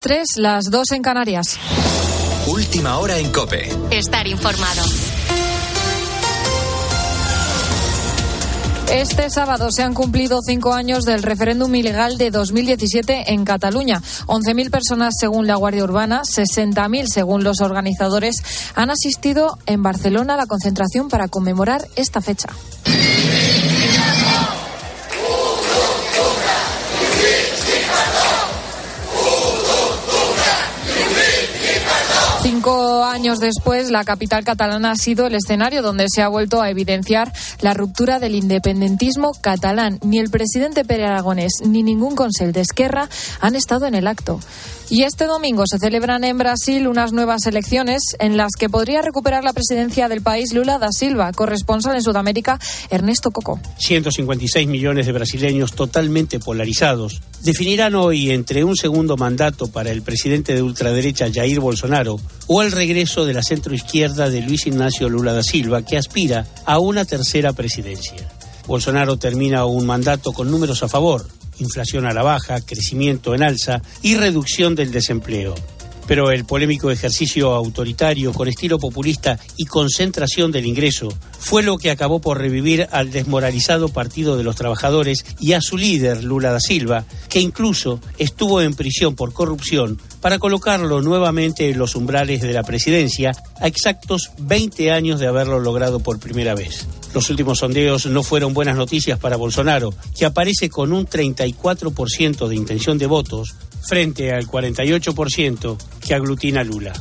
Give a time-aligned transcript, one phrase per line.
[0.00, 1.58] Tres, las dos en Canarias.
[2.46, 3.68] Última hora en Cope.
[3.90, 4.82] Estar informado.
[8.92, 14.00] Este sábado se han cumplido cinco años del referéndum ilegal de 2017 en Cataluña.
[14.28, 18.44] 11.000 personas según la Guardia Urbana, 60.000 según los organizadores,
[18.76, 22.50] han asistido en Barcelona a la concentración para conmemorar esta fecha.
[32.58, 36.68] Cinco años después, la capital catalana ha sido el escenario donde se ha vuelto a
[36.70, 40.00] evidenciar la ruptura del independentismo catalán.
[40.02, 43.08] Ni el presidente Pere Aragonés ni ningún consell de Esquerra
[43.40, 44.40] han estado en el acto.
[44.90, 49.44] Y este domingo se celebran en Brasil unas nuevas elecciones en las que podría recuperar
[49.44, 53.60] la presidencia del país Lula da Silva, corresponsal en Sudamérica Ernesto Coco.
[53.76, 60.54] 156 millones de brasileños totalmente polarizados definirán hoy entre un segundo mandato para el presidente
[60.54, 65.42] de ultraderecha Jair Bolsonaro o el regreso de la centroizquierda de Luis Ignacio Lula da
[65.42, 68.26] Silva, que aspira a una tercera presidencia.
[68.68, 71.26] Bolsonaro termina un mandato con números a favor,
[71.58, 75.54] inflación a la baja, crecimiento en alza y reducción del desempleo.
[76.08, 81.90] Pero el polémico ejercicio autoritario con estilo populista y concentración del ingreso fue lo que
[81.90, 86.60] acabó por revivir al desmoralizado Partido de los Trabajadores y a su líder, Lula da
[86.60, 92.54] Silva, que incluso estuvo en prisión por corrupción para colocarlo nuevamente en los umbrales de
[92.54, 96.86] la presidencia a exactos 20 años de haberlo logrado por primera vez.
[97.14, 102.56] Los últimos sondeos no fueron buenas noticias para Bolsonaro, que aparece con un 34% de
[102.56, 106.92] intención de votos frente al 48% que aglutina Lula.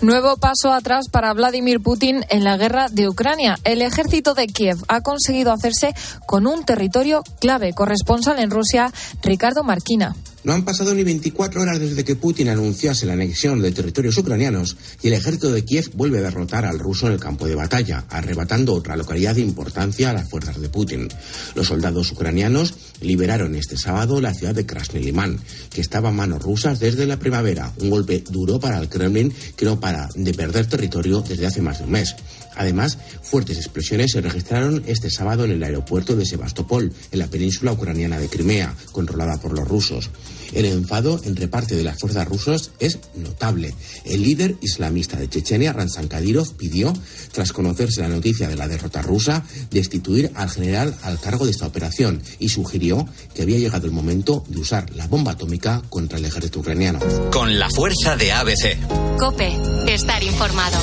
[0.00, 3.58] Nuevo paso atrás para Vladimir Putin en la guerra de Ucrania.
[3.64, 5.92] El ejército de Kiev ha conseguido hacerse
[6.24, 7.72] con un territorio clave.
[7.72, 10.14] Corresponsal en Rusia, Ricardo Marquina.
[10.44, 14.76] No han pasado ni 24 horas desde que Putin anunciase la anexión de territorios ucranianos
[15.02, 18.04] y el ejército de Kiev vuelve a derrotar al ruso en el campo de batalla,
[18.08, 21.08] arrebatando otra localidad de importancia a las fuerzas de Putin.
[21.56, 25.40] Los soldados ucranianos liberaron este sábado la ciudad de Krasny Liman,
[25.70, 29.64] que estaba en manos rusas desde la primavera, un golpe duro para el Kremlin que
[29.64, 32.14] no para de perder territorio desde hace más de un mes.
[32.58, 37.72] Además, fuertes explosiones se registraron este sábado en el aeropuerto de Sebastopol, en la península
[37.72, 40.10] ucraniana de Crimea, controlada por los rusos.
[40.52, 43.74] El enfado entre parte de las fuerzas rusas es notable.
[44.04, 46.92] El líder islamista de Chechenia, Ransan Kadyrov, pidió,
[47.32, 51.66] tras conocerse la noticia de la derrota rusa, destituir al general al cargo de esta
[51.66, 56.24] operación y sugirió que había llegado el momento de usar la bomba atómica contra el
[56.24, 56.98] ejército ucraniano.
[57.30, 59.16] Con la fuerza de ABC.
[59.18, 60.78] Cope, estar informado.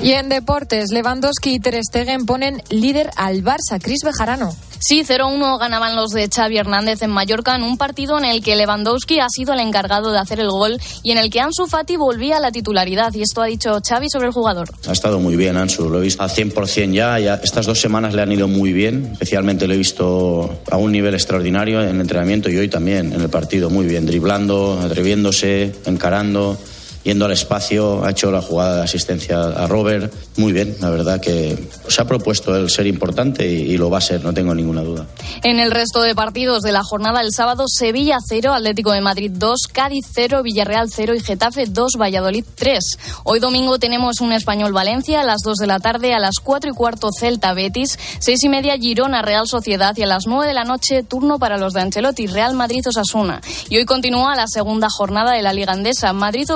[0.00, 4.54] Y en deportes, Lewandowski y Ter Stegen ponen líder al Barça, Cris Bejarano.
[4.80, 8.54] Sí, 0-1 ganaban los de Xavi Hernández en Mallorca en un partido en el que
[8.54, 11.96] Lewandowski ha sido el encargado de hacer el gol y en el que Ansu Fati
[11.96, 13.12] volvía a la titularidad.
[13.12, 14.70] Y esto ha dicho Xavi sobre el jugador.
[14.86, 17.34] Ha estado muy bien Ansu, lo he visto a 100% ya, ya.
[17.42, 19.08] Estas dos semanas le han ido muy bien.
[19.12, 23.20] Especialmente lo he visto a un nivel extraordinario en el entrenamiento y hoy también en
[23.20, 23.70] el partido.
[23.70, 26.56] Muy bien, driblando, atreviéndose, encarando
[27.04, 30.12] yendo al espacio, ha hecho la jugada de asistencia a Robert.
[30.36, 33.98] Muy bien, la verdad que se ha propuesto el ser importante y, y, lo va
[33.98, 35.06] a ser, no tengo ninguna duda.
[35.42, 39.30] En el resto de partidos de la jornada el sábado, Sevilla 0, Atlético de Madrid
[39.34, 42.84] 2, Cádiz 0, Villarreal 0 y Getafe 2, Valladolid 3.
[43.24, 46.70] Hoy domingo tenemos un Español Valencia a las 2 de la tarde, a las 4
[46.70, 50.54] y cuarto Celta Betis, 6 y media Girona Real Sociedad y a las 9 de
[50.54, 53.40] la noche turno para los de Ancelotti, Real Madrid Osasuna.
[53.68, 56.48] Y hoy continúa la segunda jornada de la Liga Andesa, Madrid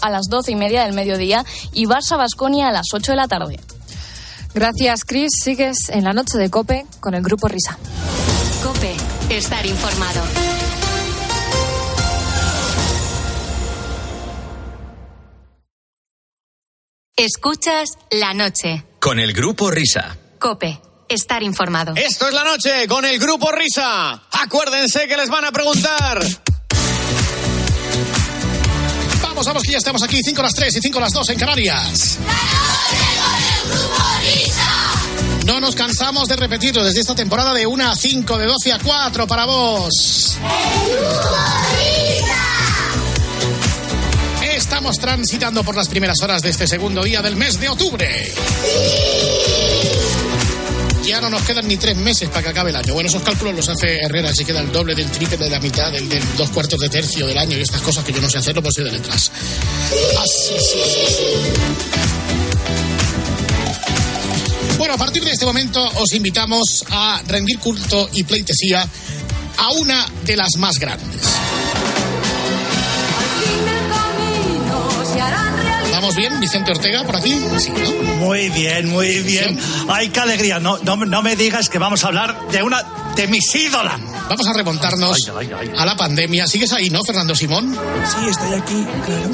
[0.00, 3.28] A las doce y media del mediodía y Barça Basconia a las 8 de la
[3.28, 3.60] tarde.
[4.54, 5.32] Gracias, Chris.
[5.42, 7.78] Sigues en la noche de Cope con el Grupo Risa.
[8.62, 8.96] Cope,
[9.28, 10.22] estar informado.
[17.16, 18.84] Escuchas la noche.
[18.98, 20.16] Con el Grupo Risa.
[20.38, 21.94] Cope, estar informado.
[21.96, 24.22] Esto es la noche con el Grupo Risa.
[24.30, 26.20] Acuérdense que les van a preguntar.
[29.36, 30.18] Vamos, vamos, que ya estamos aquí.
[30.24, 32.16] 5 las 3 y 5 las 2 en Canarias.
[35.44, 38.78] No nos cansamos de repetirlo desde esta temporada de 1 a 5, de 12 a
[38.78, 40.38] 4 para vos.
[44.54, 48.32] Estamos transitando por las primeras horas de este segundo día del mes de octubre.
[51.06, 52.92] Ya no nos quedan ni tres meses para que acabe el año.
[52.92, 55.92] Bueno, esos cálculos los hace Herrera, si queda el doble del triple de la mitad,
[55.92, 58.38] del, del dos cuartos de tercio del año y estas cosas que yo no sé
[58.38, 59.30] hacerlo, pues soy de letras.
[60.18, 61.22] Así, sí, sí, sí.
[64.78, 68.86] Bueno, a partir de este momento os invitamos a rendir culto y pleitesía
[69.58, 71.22] a una de las más grandes.
[75.96, 77.40] ¿Estamos bien, Vicente Ortega, por aquí?
[77.58, 78.16] Sí, ¿no?
[78.26, 79.58] Muy bien, muy bien.
[79.88, 80.60] Ay, qué alegría.
[80.60, 82.82] No, no, no me digas que vamos a hablar de una
[83.16, 83.98] de mis ídolas.
[84.28, 85.72] Vamos a remontarnos Ay, ay, ay.
[85.74, 86.46] a la pandemia.
[86.46, 87.74] ¿Sigues ahí, no, Fernando Simón?
[88.04, 89.30] Sí, estoy aquí, claro.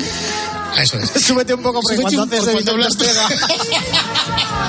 [0.74, 1.10] Ah, Eso es.
[1.24, 3.32] Súbete un poco porque Súbete cuando un- haces cuando Vicente hablas-.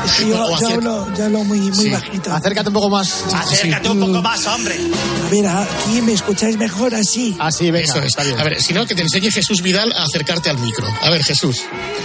[0.06, 1.90] Es que yo, yo hablo, yo hablo muy, muy Sí.
[1.90, 2.34] bajito.
[2.34, 3.24] Acércate un poco más.
[3.34, 4.78] Acércate un poco más, hombre.
[5.26, 7.36] A ver, aquí me escucháis mejor así.
[7.40, 7.86] Así, venga.
[7.86, 8.08] Eso es.
[8.08, 8.40] está bien.
[8.40, 10.86] A ver, si no, que te enseñe Jesús Vidal a acercarte al micro.
[11.02, 11.62] A ver, Jesús.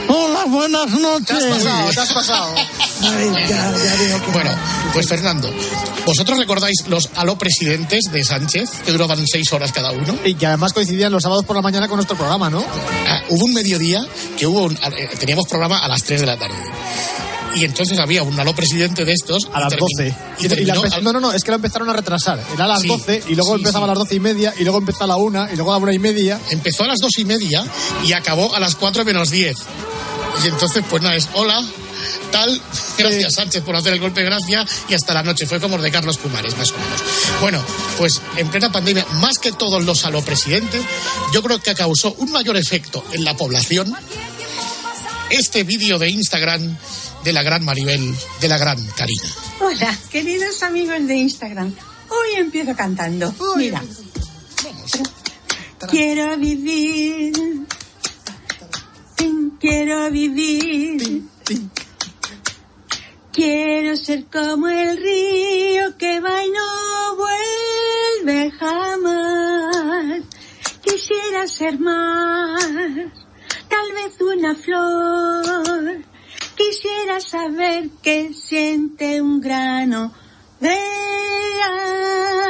[0.08, 1.44] Hola, buenas Te has noches.
[1.44, 2.54] pasado, te has pasado.
[3.00, 4.58] Vale, ya, ya veo que Bueno, no.
[4.92, 5.50] Pues Fernando,
[6.06, 10.16] ¿vosotros recordáis los aló presidentes de Sánchez, que duraban seis horas cada uno?
[10.24, 12.64] Y que además coincidían los sábados por la mañana con nuestro programa, ¿no?
[13.08, 14.04] Ah, hubo un mediodía
[14.38, 16.56] que hubo un- eh, teníamos programa a las 3 de la tarde.
[17.54, 19.48] Y entonces había un aló presidente de estos.
[19.52, 20.14] A las termi- 12.
[20.38, 22.38] Y, Y la terminó empe- al- No, no, no, es que lo empezaron a retrasar.
[22.54, 23.90] Era a las Sí, 12 y luego sí, empezaba sí.
[23.90, 25.82] a las 12 y media y luego empezó a la 1 y luego a la
[25.82, 26.38] 1 y media.
[26.50, 27.64] Empezó a las dos y media
[28.04, 29.56] y acabó a las 4 menos 10.
[30.44, 31.62] Y entonces, pues nada, es hola,
[32.30, 32.60] tal,
[32.96, 35.46] gracias Sánchez por hacer el golpe de gracia y hasta la noche.
[35.46, 37.02] Fue como el de Carlos Pumares, más o menos.
[37.40, 37.64] Bueno,
[37.96, 40.82] pues en plena pandemia, más que todos los alopresidentes,
[41.32, 43.94] yo creo que causó un mayor efecto en la población
[45.30, 46.76] este vídeo de Instagram
[47.24, 49.28] de la gran Maribel, de la gran Karina.
[49.60, 51.74] Hola, queridos amigos de Instagram.
[52.08, 53.34] Hoy empiezo cantando.
[53.56, 53.82] Mira.
[55.90, 57.32] Quiero vivir.
[59.60, 61.22] Quiero vivir.
[63.32, 70.22] Quiero ser como el río que va y no vuelve jamás.
[70.80, 72.66] Quisiera ser más,
[73.68, 76.04] tal vez una flor.
[76.56, 80.12] Quisiera saber qué siente un grano
[80.60, 80.78] de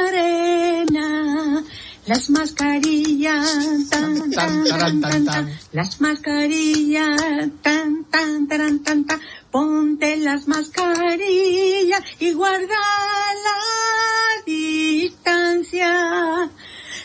[0.05, 1.63] arena.
[2.09, 3.45] Las mascarillas,
[3.91, 7.21] tan, tan, tan, tan, tan, las mascarillas,
[7.61, 9.21] tan, tan, tan, tan, tan,
[9.51, 12.79] ponte las mascarillas y guarda
[13.45, 15.91] la distancia.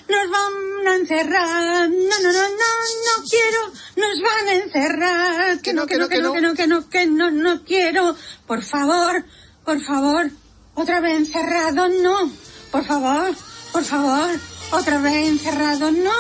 [0.09, 2.71] Nos van a encerrar, no, no, no, no,
[3.05, 3.61] no quiero,
[3.97, 7.07] nos van a encerrar, que no, que no, que no, que no, que no, que
[7.07, 8.17] no, no quiero,
[8.47, 9.23] por favor,
[9.67, 10.31] por favor,
[10.73, 12.33] otra vez encerrado, no,
[12.71, 13.35] por favor,
[13.71, 14.41] por favor,
[14.73, 16.11] otra vez encerrado, no,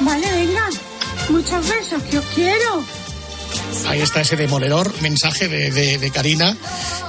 [0.00, 0.68] vale, venga,
[1.28, 2.84] muchos besos, que os quiero.
[3.88, 6.56] Ahí está ese demoledor mensaje de, de- de Karina.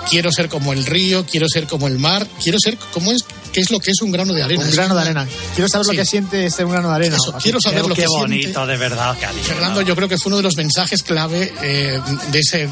[0.10, 3.24] Quiero ser como el río, quiero ser como el mar, quiero ser como es,
[3.56, 4.66] qué es lo que es un grano de arena.
[4.66, 5.26] Un grano de arena.
[5.56, 5.92] Quiero saber Sí.
[5.94, 7.16] lo que siente ser un grano de arena.
[7.16, 8.72] Eso, quiero saber Qué, lo qué que bonito, siente.
[8.74, 9.44] de verdad, Karina.
[9.44, 11.98] Fernando, yo creo que fue uno de los mensajes clave eh,
[12.34, 12.68] de ese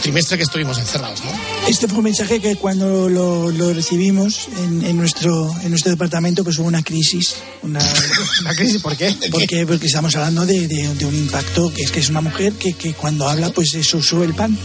[0.00, 1.30] trimestre que estuvimos encerrados, ¿no?
[1.66, 6.44] Este fue un mensaje que cuando lo, lo recibimos en, en nuestro, en nuestro departamento,
[6.44, 7.34] pues hubo una crisis.
[7.62, 7.80] Una,
[8.42, 9.12] ¿Una crisis por qué?
[9.32, 12.52] porque, porque estamos hablando de, de- de un impacto que es que es una mujer
[12.52, 14.56] que, que cuando habla, pues eso sube el pan.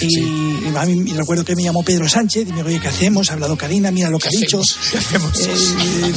[0.00, 2.88] Y, y a mí recuerdo que me llamó Pedro Sánchez y me dijo, oye, ¿qué
[2.88, 3.30] hacemos?
[3.30, 4.60] Ha hablado Karina, mira lo que ha ¿Qué dicho.
[4.60, 5.05] hacemos?
[5.12, 6.12] Eh, eh,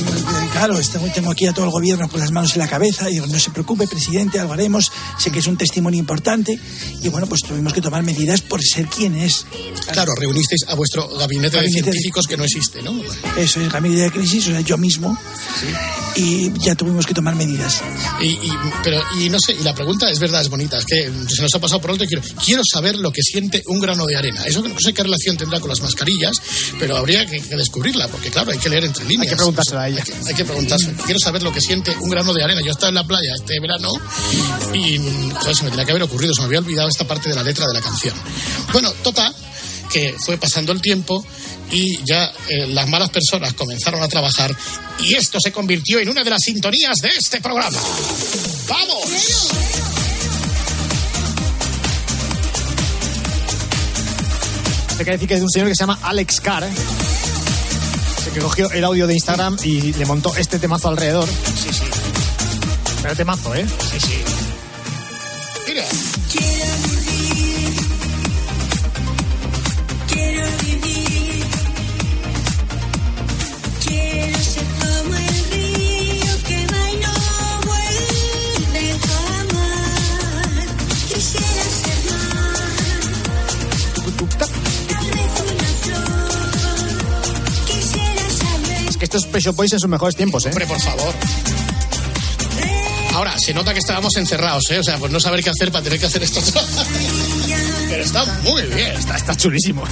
[0.52, 3.14] claro, este- tengo aquí a todo el gobierno con las manos en la cabeza y
[3.14, 4.92] digo, no se preocupe, presidente, algo haremos.
[5.18, 6.60] Sé que es un testimonio importante
[7.02, 9.46] y bueno, pues tuvimos que tomar medidas por ser quien es.
[9.92, 12.94] Claro, reunisteis a vuestro gabinete, de Gabinete de- científicos que no existe, ¿no?
[13.38, 15.18] Eso es gabinete de crisis, o sea, yo mismo.
[16.16, 17.82] Y ya tuvimos que tomar medidas.
[18.22, 18.52] Y, y-
[18.84, 21.54] pero, y no sé, y la pregunta es verdad, es bonita, es que se nos
[21.54, 24.44] ha pasado por alto y quiero, quiero saber lo que siente un grano de arena.
[24.46, 26.34] Eso no sé qué relación tendrá con las mascarillas,
[26.80, 29.30] pero habría que, que descubrirla, porque claro, hay que leer entre líneas.
[29.30, 30.04] que preguntárselo a ella.
[30.06, 31.04] Hay que, hay que preguntárselo.
[31.04, 32.62] Quiero saber lo que siente un grano de arena.
[32.62, 33.90] Yo estaba en la playa este verano
[34.74, 34.98] y
[35.34, 37.44] joder, se me tenía que haber ocurrido, se me había olvidado esta parte de la
[37.44, 38.16] letra de la canción.
[38.72, 39.34] Bueno, total,
[39.92, 41.26] que fue pasando el tiempo
[41.72, 44.56] y ya eh, las malas personas comenzaron a trabajar
[45.00, 47.80] y esto se convirtió en una de las sintonías de este programa.
[48.68, 49.50] ¡Vamos!
[54.98, 56.68] Hay que decir que es de un señor que se llama Alex Carr.
[58.32, 61.28] Que cogió el audio de Instagram y le montó este temazo alrededor.
[61.28, 61.84] Sí, sí,
[63.02, 63.66] Pero temazo, ¿eh?
[63.92, 64.39] sí, sí.
[89.40, 90.50] Pecho Boys en sus mejores tiempos, ¿eh?
[90.50, 91.14] hombre, por favor.
[93.14, 94.80] Ahora, se nota que estábamos encerrados, ¿eh?
[94.80, 96.42] O sea, pues no saber qué hacer para tener que hacer esto.
[97.90, 98.98] Pero está muy bien.
[98.98, 99.86] Está, está chulísimo.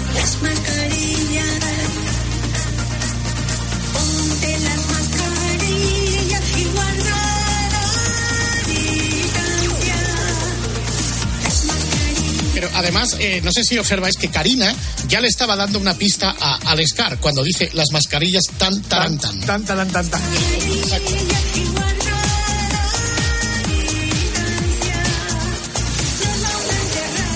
[12.97, 14.73] Además, eh, no sé si observáis que Karina
[15.07, 19.17] ya le estaba dando una pista a Alex Carr cuando dice las mascarillas tan, tan,
[19.17, 19.39] tan.
[19.41, 20.21] Tan, tan, tan, tan.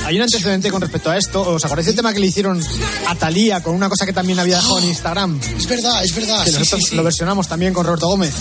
[0.05, 1.41] Hay un antecedente con respecto a esto.
[1.41, 2.61] ¿Os acordáis del tema que le hicieron
[3.07, 5.39] a Talía con una cosa que también había dejado en Instagram?
[5.57, 6.43] Es verdad, es verdad.
[6.43, 6.95] Que sí, nosotros sí, sí.
[6.95, 8.33] lo versionamos también con Roberto Gómez.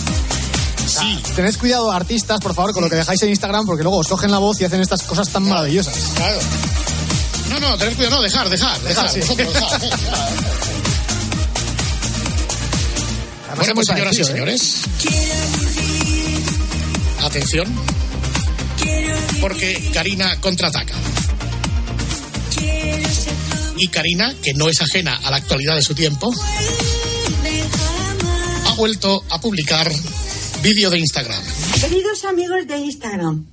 [0.87, 1.21] Sí.
[1.35, 4.31] Tened cuidado, artistas, por favor, con lo que dejáis en Instagram, porque luego os cogen
[4.31, 5.95] la voz y hacen estas cosas tan maravillosas.
[6.15, 6.39] Claro.
[7.61, 9.07] No, no, tened cuidado, no, dejar, dejar, dejar.
[9.11, 9.19] sí.
[9.19, 9.81] vosotros, dejar.
[13.49, 14.25] Además Bueno, pues señoras y ¿eh?
[14.25, 14.81] señores,
[17.19, 17.67] atención,
[19.39, 20.95] porque Karina contraataca.
[23.77, 26.33] Y Karina, que no es ajena a la actualidad de su tiempo,
[28.65, 29.91] ha vuelto a publicar
[30.63, 31.43] vídeo de Instagram.
[31.79, 33.45] Queridos amigos de Instagram,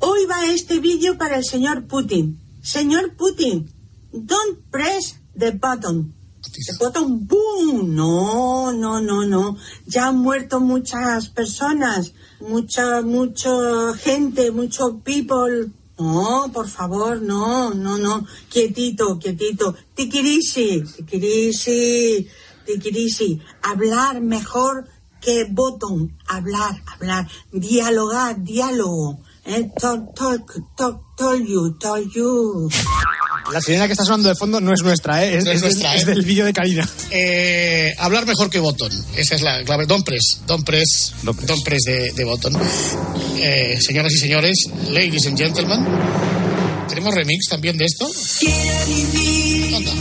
[0.00, 2.45] hoy va este vídeo para el señor Putin.
[2.66, 3.70] Señor Putin,
[4.10, 6.12] don't press the button.
[6.42, 7.94] The button, boom.
[7.94, 9.56] No, no, no, no.
[9.86, 15.70] Ya han muerto muchas personas, mucha, mucha gente, mucho people.
[15.96, 18.26] No, por favor, no, no, no.
[18.50, 19.76] Quietito, quietito.
[19.94, 22.28] Tikirisi, tikirisi,
[22.66, 23.40] tikirisi.
[23.62, 24.88] Hablar mejor
[25.20, 26.18] que botón.
[26.26, 27.28] Hablar, hablar.
[27.52, 29.20] Dialogar, diálogo.
[29.48, 30.42] Eh, talk, talk,
[30.76, 31.76] talk, you,
[32.12, 32.68] you.
[33.52, 35.36] La sirena que está sonando de fondo no es nuestra, ¿eh?
[35.38, 36.06] Es, No es es del- nuestra, es ¿eh?
[36.06, 36.88] del vídeo de Karina.
[37.10, 38.90] Eh, hablar mejor que Botón.
[39.16, 39.86] Esa es la clave.
[39.86, 40.40] Don Press.
[40.48, 41.12] Don Press.
[41.22, 42.54] Don Press, de, de Botón.
[43.36, 45.86] Eh, señoras y señores, ladies and gentlemen.
[46.88, 48.10] ¿Tenemos remix también de esto?
[48.40, 49.74] Quiero vivir.
[49.76, 49.92] Anda.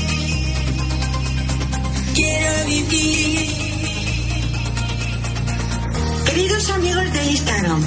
[2.16, 3.64] Quiero vivir.
[6.36, 7.82] Queridos amigos de Instagram,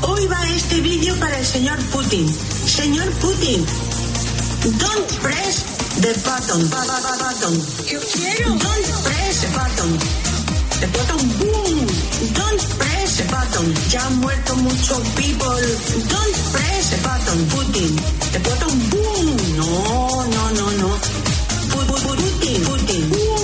[0.00, 2.26] hoy va este vídeo para el señor Putin.
[2.66, 3.66] Señor Putin,
[4.78, 5.62] don't press
[6.00, 6.70] the button.
[6.70, 7.54] Ba- ba- ba- button.
[7.86, 8.48] Yo quiero.
[8.48, 9.98] Don't press the button.
[10.80, 11.86] The button, boom.
[12.32, 13.74] Don't press the button.
[13.90, 15.60] Ya han muerto muchos people.
[16.08, 17.92] Don't press the button, Putin.
[18.32, 19.36] The button, boom.
[19.58, 20.88] No, no, no, no.
[21.68, 23.10] Pu- pu- pu- Putin, Putin.
[23.10, 23.35] Putin,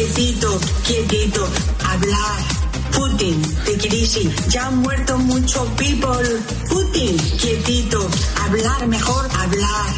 [0.00, 1.46] quietito, quietito,
[1.84, 2.40] hablar.
[2.92, 6.40] Putin, te crisis, ya han muerto muchos people.
[6.70, 9.90] Putin, quietito, hablar mejor, hablar.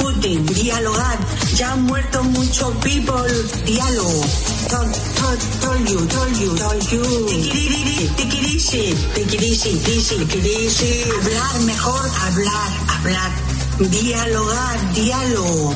[0.00, 1.18] Putin, dialogar,
[1.54, 3.32] ya han muerto muchos people.
[3.64, 4.24] Diálogo.
[4.68, 7.26] Tol, tol, tol you, tol you, tol you.
[7.28, 9.70] Tikirisi, tikirisi, tikirisi,
[10.18, 11.04] tikirisi.
[11.10, 13.53] Hablar mejor, hablar, hablar.
[13.78, 15.74] Dialogar, diálogo.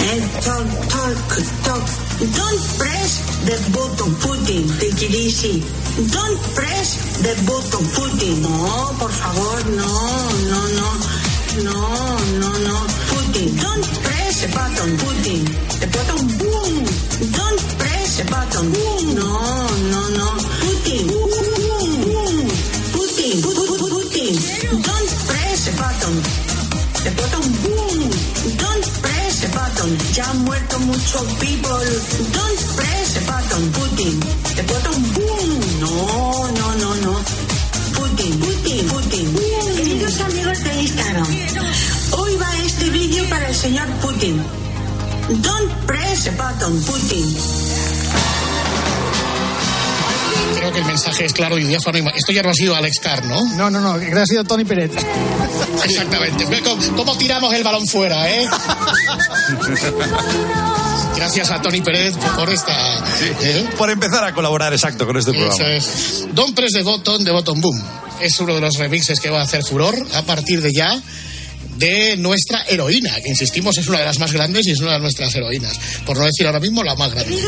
[0.00, 1.16] Eh, talk, talk,
[1.64, 1.82] talk.
[2.20, 3.10] Don't press
[3.48, 4.68] the button, Putin.
[4.78, 5.64] Take it easy.
[6.12, 6.88] Don't press
[7.24, 8.36] the button, Putin.
[8.42, 9.92] No, por favor, no,
[10.50, 10.88] no, no.
[11.64, 11.78] No,
[12.38, 12.76] no, no.
[13.08, 15.40] Putin, don't press the button, Putin.
[15.80, 16.84] The button, boom.
[17.32, 19.01] Don't press the button, boom.
[46.52, 47.36] Press the button, Putin.
[50.56, 51.98] Creo que el mensaje es claro y diáfano.
[52.14, 53.44] Esto ya no ha sido Alex Carr, ¿no?
[53.56, 54.92] No, no, no, que ha sido Tony Pérez.
[55.84, 56.44] Exactamente.
[56.46, 58.46] Ve cómo, cómo tiramos el balón fuera, ¿eh?
[61.16, 62.72] Gracias a Tony Pérez por esta.
[63.42, 63.68] ¿eh?
[63.76, 65.54] Por empezar a colaborar exacto con este programa.
[65.54, 66.26] Eso es.
[66.32, 67.82] Don Press de Bottom de Bottom Boom.
[68.20, 71.00] Es uno de los remixes que va a hacer furor a partir de ya
[71.82, 75.00] de nuestra heroína, que insistimos es una de las más grandes y es una de
[75.00, 75.76] nuestras heroínas.
[76.06, 77.34] Por no decir ahora mismo la más grande.
[77.34, 77.42] De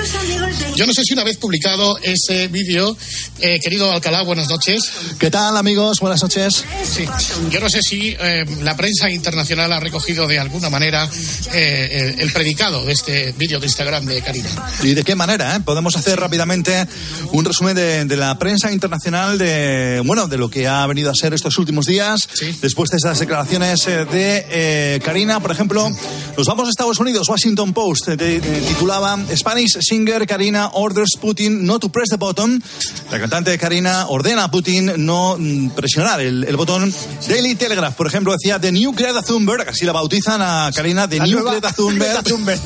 [0.74, 2.96] Yo no sé si una vez publicado ese vídeo,
[3.40, 4.90] eh, querido Alcalá, buenas noches.
[5.20, 6.00] ¿Qué tal, amigos?
[6.00, 6.64] Buenas noches.
[6.82, 7.04] Sí.
[7.50, 11.08] Yo no sé si eh, la prensa internacional ha recogido de alguna manera
[11.52, 14.48] eh, el, el predicado de este vídeo de Instagram de Karina.
[14.82, 15.54] ¿Y de qué manera?
[15.54, 15.60] eh?
[15.60, 16.88] Podemos hacer rápidamente
[17.30, 21.14] un resumen de, de la prensa internacional de bueno de lo que ha venido a
[21.14, 22.28] ser estos últimos días
[22.60, 25.90] después de esas declaraciones eh, de eh, Karina, por ejemplo.
[26.36, 27.28] Nos vamos a Estados Unidos.
[27.28, 32.62] Washington Post eh, titulaba Spanish singer Karina orders Putin not to press the button.
[33.10, 36.92] La cantante Karina ordena a Putin no mm, presionar el, el botón.
[37.28, 41.18] Daily Telegraph, por ejemplo, decía The New Greta Thunberg, así la bautizan a Karina, The
[41.18, 42.12] La New nueva Greta Thunberg.
[42.12, 42.60] Greta Thunberg.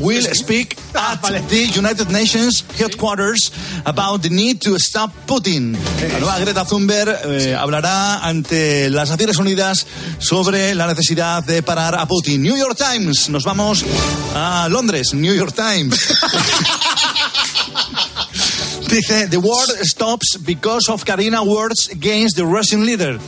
[0.00, 3.50] Will speak at the United Nations headquarters
[3.84, 5.76] about the need to stop Putin.
[6.00, 9.86] La nueva Greta Thunberg eh, hablará ante las Naciones Unidas
[10.18, 12.42] sobre la necesidad de parar a Putin.
[12.42, 13.84] New York Times, nos vamos
[14.34, 15.94] a Londres, New York Times.
[18.88, 23.20] Dice, the world stops because of Karina words against the Russian leader.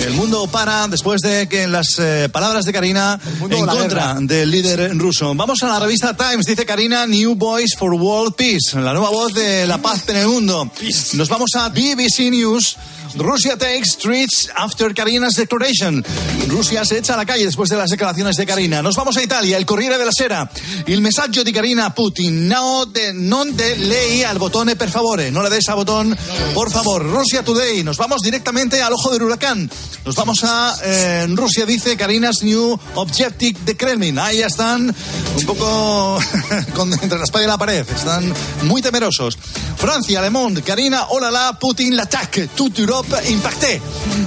[0.00, 3.18] El mundo para después de que las eh, palabras de Karina
[3.50, 5.34] en contra del líder ruso.
[5.34, 9.34] Vamos a la revista Times, dice Karina, New Voice for World Peace, la nueva voz
[9.34, 10.70] de la paz en el mundo.
[11.14, 12.76] Nos vamos a BBC News.
[13.16, 16.04] Rusia takes streets after Karina's declaration.
[16.48, 18.82] Rusia se echa a la calle después de las declaraciones de Karina.
[18.82, 20.48] Nos vamos a Italia, el Corriere della Sera.
[20.86, 22.46] Il messaggio di Karina a Putin.
[22.46, 25.30] No de, non de lei al botone per favore.
[25.30, 26.16] No le des al botón,
[26.54, 27.02] por favor.
[27.02, 27.82] Rusia Today.
[27.82, 29.70] Nos vamos directamente al ojo del huracán.
[30.04, 34.18] Nos vamos a eh, Rusia, dice Karina's new objective de Kremlin.
[34.18, 34.94] Ahí están
[35.36, 36.18] un poco
[36.74, 37.86] con, entre la espada y la pared.
[37.88, 39.36] Están muy temerosos.
[39.76, 42.48] Francia, Le Monde, Karina, olala, Putin l'attaque.
[42.48, 43.80] Toute Europe impacté.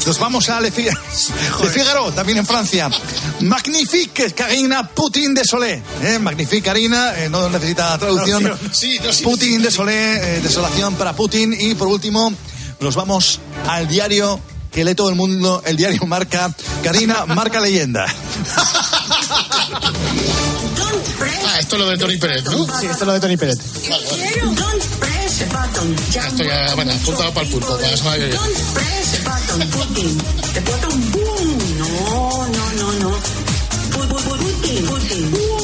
[0.05, 0.83] Nos vamos a Le, Fi-
[1.63, 2.89] Le Figaro, también en Francia.
[3.41, 5.81] Magnifique, Karina, Putin de Solé.
[6.03, 8.57] Eh, Magnifique, Karina, eh, no necesita traducción.
[8.71, 11.55] Sí, no, sí, Putin de Solé, eh, desolación para Putin.
[11.59, 12.31] Y por último,
[12.79, 14.39] nos vamos al diario
[14.71, 16.53] que lee todo el mundo, el diario Marca.
[16.83, 18.05] Karina, marca leyenda.
[21.45, 22.65] Ah, esto es lo de Tony Pérez, ¿no?
[22.79, 23.57] Sí, esto es lo de Tony Pérez.
[23.57, 25.95] Don't press a button.
[26.11, 27.67] Ya Esto ya, bueno, apuntado para el pulpo.
[27.77, 28.03] Para eso
[29.69, 30.17] Putin.
[30.53, 31.57] The button, boom.
[31.77, 33.09] No, no, no, no.
[33.91, 35.60] Pu- pu- pu- Putin, Putin, boom.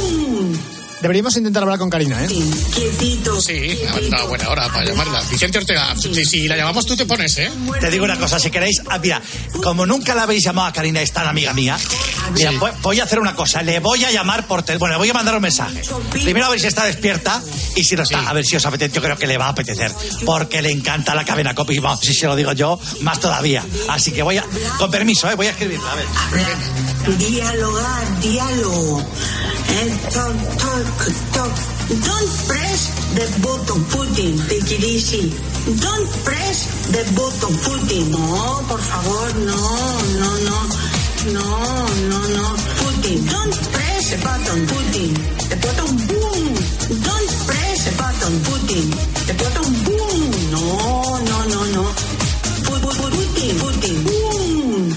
[1.01, 2.27] Deberíamos intentar hablar con Karina, ¿eh?
[2.73, 3.39] Quietito.
[3.39, 5.21] Sí, ha dado buena hora para llamarla.
[5.29, 7.51] Vicente Ortega, si, si la llamamos tú te pones, ¿eh?
[7.79, 9.21] Te digo una cosa, si queréis, ah, mira,
[9.63, 11.77] como nunca la habéis llamado a Karina, es tan amiga mía,
[12.33, 14.97] mira, voy, voy a hacer una cosa, le voy a llamar por teléfono, bueno, le
[14.97, 15.81] voy a mandar un mensaje.
[16.11, 17.41] Primero a ver si está despierta
[17.75, 19.49] y si no está, a ver si os apetece, yo creo que le va a
[19.49, 19.91] apetecer,
[20.25, 23.63] porque le encanta la cadena copy, y vamos, si se lo digo yo, más todavía.
[23.89, 24.45] Así que voy a,
[24.79, 25.35] con permiso, ¿eh?
[25.35, 26.05] voy a escribirla, a ver.
[26.15, 29.05] Hablar, dialogar, diálogo.
[29.79, 30.33] Eh, talk,
[31.33, 31.53] talk.
[32.07, 32.81] Don't press
[33.13, 34.33] the button, Putin.
[34.49, 35.29] Take it.
[35.85, 36.57] Don't press
[36.89, 38.09] the button, Putin.
[38.09, 39.59] No, por favor, no,
[40.17, 40.57] no, no.
[41.35, 41.45] No,
[42.09, 42.45] no, no.
[42.81, 45.09] Putin, don't press the button, Putin.
[45.49, 46.45] The button, boom.
[47.05, 48.85] Don't press the button, Putin.
[49.27, 50.21] The button, boom.
[50.53, 50.63] No,
[51.29, 51.83] no, no, no.
[52.65, 54.89] Pu- pu- pu- Putin, Putin, boom.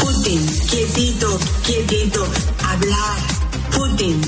[0.00, 1.30] Putin, quietito,
[1.64, 2.22] quietito,
[2.76, 3.16] hablar.
[3.72, 4.20] Putin,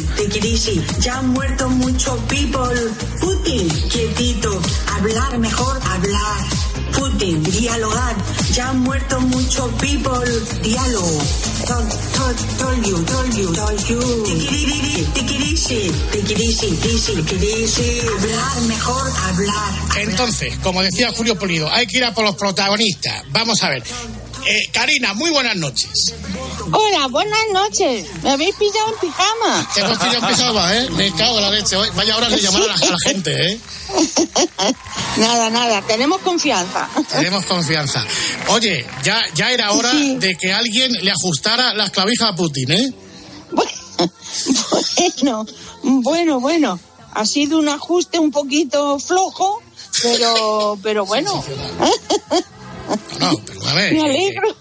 [0.44, 0.82] easy.
[1.00, 2.80] Ya han muerto muchos people.
[3.20, 4.60] Putin, quietito,
[4.94, 6.46] hablar mejor, hablar.
[6.92, 8.16] Putin, dialogar.
[8.52, 10.24] Ya han muerto muchos people.
[10.62, 11.22] Diálogo.
[11.66, 14.00] Told, told, told you, told you, told you.
[14.28, 15.40] Easy, take it
[17.42, 18.00] easy.
[18.00, 19.72] Hablar mejor, hablar.
[20.00, 23.22] Entonces, como decía Julio Polido, hay que ir a por los protagonistas.
[23.30, 23.82] Vamos a ver.
[24.46, 26.14] Eh, Karina, muy buenas noches.
[26.72, 28.06] Hola, buenas noches.
[28.22, 29.68] Me habéis pillado en pijama.
[29.74, 30.88] Te hemos pillado en pijama, ¿eh?
[30.90, 31.76] Me cago en la leche.
[31.94, 33.60] Vaya hora de llamar a la, a la gente, ¿eh?
[35.16, 36.88] Nada, nada, tenemos confianza.
[37.10, 38.04] Tenemos confianza.
[38.48, 40.16] Oye, ya, ya era hora Sí.
[40.16, 42.92] de que alguien le ajustara las clavijas a Putin, ¿eh?
[43.50, 45.46] Bueno,
[45.82, 46.78] bueno, bueno.
[47.14, 49.62] Ha sido un ajuste un poquito flojo,
[50.02, 51.42] pero, pero bueno.
[52.88, 53.92] No, no, pero a ver.
[53.92, 54.56] Me alegro.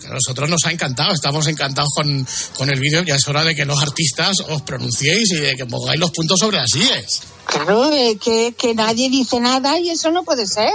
[0.00, 3.02] que a nosotros nos ha encantado, estamos encantados con, con el vídeo.
[3.02, 6.38] Ya es hora de que los artistas os pronunciéis y de que pongáis los puntos
[6.38, 7.22] sobre las IES.
[7.46, 10.70] Claro, eh, que, que nadie dice nada y eso no puede ser.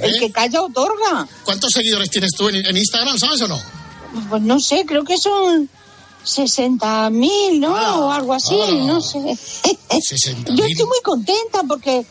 [0.00, 0.18] El ¿Eh?
[0.18, 1.28] que calla otorga.
[1.44, 3.60] ¿Cuántos seguidores tienes tú en, en Instagram, sabes o no?
[4.28, 5.68] Pues no sé, creo que son
[6.24, 7.72] 60 mil, ¿no?
[8.06, 8.72] o algo así, ah.
[8.72, 9.18] no sé.
[9.18, 10.44] 60.000.
[10.56, 12.04] Yo estoy muy contenta porque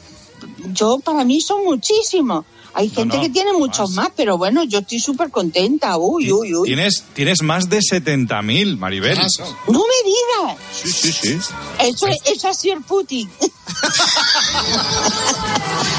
[0.71, 2.45] yo, para mí, son muchísimos.
[2.77, 4.09] Hay gente no, que tiene muchos más.
[4.15, 5.97] pero bueno, yo estoy súper contenta.
[5.97, 6.67] Uy, uy, uy.
[6.67, 9.17] Tienes, tienes más de 70.000, Maribel.
[9.67, 10.57] No me digas.
[10.73, 11.37] Sí, sí, sí.
[11.79, 13.29] Eso, eso ha sido el Putin.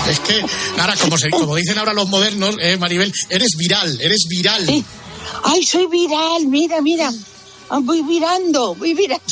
[0.08, 0.40] Es que,
[0.78, 4.84] ahora, como, se- como dicen ahora los modernos, eh, Maribel, eres viral, eres viral.
[5.44, 7.12] Ay, soy viral, mira, mira.
[7.68, 9.24] Ah, Voy virando, voy virando.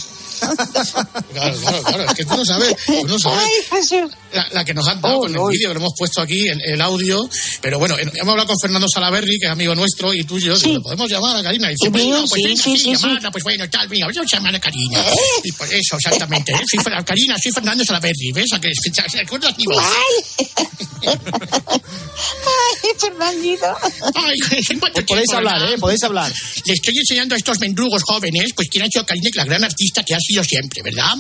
[1.33, 3.39] Claro, claro, claro, es que tú no sabes, tú no sabes.
[3.43, 4.11] Ay, Jesús.
[4.33, 6.61] La, la que nos han dado con el vídeo que lo hemos puesto aquí en
[6.61, 7.29] el audio.
[7.61, 10.43] Pero bueno, en- hemos hablado con Fernando Salaberry, que es amigo nuestro, y tú y
[10.43, 11.69] yo, digo, ¿le podemos llamar a Karina?
[11.69, 13.03] Y dice, Sí, bueno, pues sí, venga, sí, sí, sí, sí.
[13.03, 15.05] llamarla, pues bueno, tal, venga, vamos a llamar a Karina.
[15.43, 16.53] Y pues eso, exactamente.
[16.53, 16.61] ¿eh?
[16.71, 18.53] Soy Fer- Karina, soy Fernando Salaberry, ¿ves?
[18.53, 18.71] ¿A que
[19.11, 19.85] ¿Se acuerdas mi voz?
[21.05, 23.67] Ay, Fernandito.
[24.15, 24.37] Ay,
[24.71, 25.71] ¿en cuánto Pues podéis hablar?
[25.71, 25.79] ¿eh?
[25.79, 26.33] Podéis hablar.
[26.65, 30.03] Le estoy enseñando a estos mendrugos jóvenes, pues quién ha sido Karina, la gran artista
[30.03, 31.15] que ha sido siempre, ¿verdad?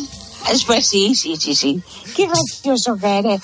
[0.66, 1.80] Pues sí, sí, sí, sí.
[2.16, 3.40] Qué gracioso que eres.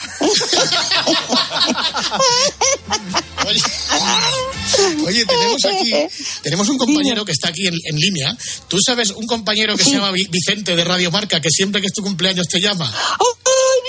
[5.06, 5.92] Oye, tenemos aquí,
[6.42, 8.36] tenemos un compañero que está aquí en, en línea.
[8.68, 11.88] ¿Tú sabes un compañero que se llama Vi- Vicente de Radio Marca, que siempre que
[11.88, 12.92] es tu cumpleaños te llama?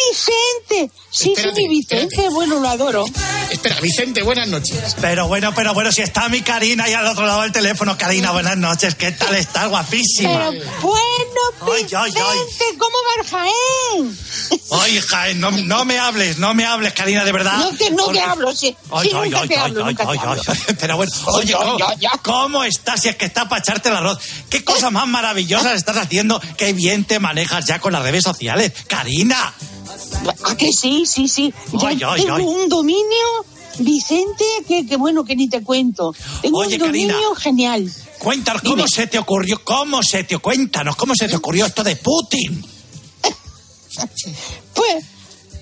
[0.02, 0.94] ¡Ay, Vicente!
[1.10, 3.06] Sí, Espérate, sí, mi Vicente, bueno, lo adoro.
[3.50, 4.96] Espera, Vicente, buenas noches.
[5.02, 7.98] Pero bueno, pero bueno, si está mi Karina ahí al otro lado del teléfono.
[7.98, 8.96] Karina, buenas noches.
[8.96, 9.68] ¿Qué tal estás?
[9.70, 10.50] Guapísima.
[10.52, 12.40] Pero bueno, Ay, ay, ay.
[12.48, 14.18] Vicente, ¿cómo va el Jaén?
[14.70, 17.58] Oye, Jaén, no, no me hables, no me hables, Karina, de verdad.
[17.58, 18.76] No te, no te hablo, sí.
[18.92, 20.44] Ay, sí, nunca te hablo, nunca te hablo.
[20.80, 21.78] Pero bueno, oye, ¿cómo,
[22.24, 23.02] cómo estás?
[23.02, 24.20] Si es que está para echarte el arroz.
[24.50, 26.42] ¿Qué cosas más maravillosas estás haciendo?
[26.58, 28.72] Qué bien te manejas ya con las redes sociales.
[28.88, 29.54] Karina.
[30.44, 31.06] ¿A que sí?
[31.06, 31.54] Sí, sí.
[31.74, 32.44] Ya Ay, ay, tengo ay.
[32.44, 33.28] un dominio,
[33.80, 36.14] Vicente, que, que bueno, que ni te cuento.
[36.42, 37.40] Tengo Oye, un dominio Karina.
[37.40, 37.92] genial.
[38.20, 38.88] Cuéntanos, ¿cómo Dime.
[38.94, 39.64] se te ocurrió?
[39.64, 42.64] ¿Cómo se te Cuéntanos, ¿cómo se te ocurrió esto de Putin?
[44.74, 45.04] Pues,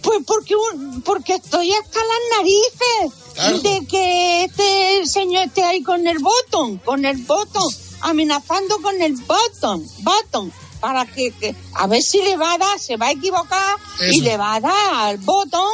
[0.03, 3.59] pues porque, un, porque estoy hasta las narices Claro.
[3.59, 7.63] de que este señor esté ahí con el botón, con el botón,
[8.01, 12.79] amenazando con el botón, botón, para que, que- a ver si le va a dar,
[12.79, 13.75] se va a equivocar
[14.11, 15.67] y le va a dar al botón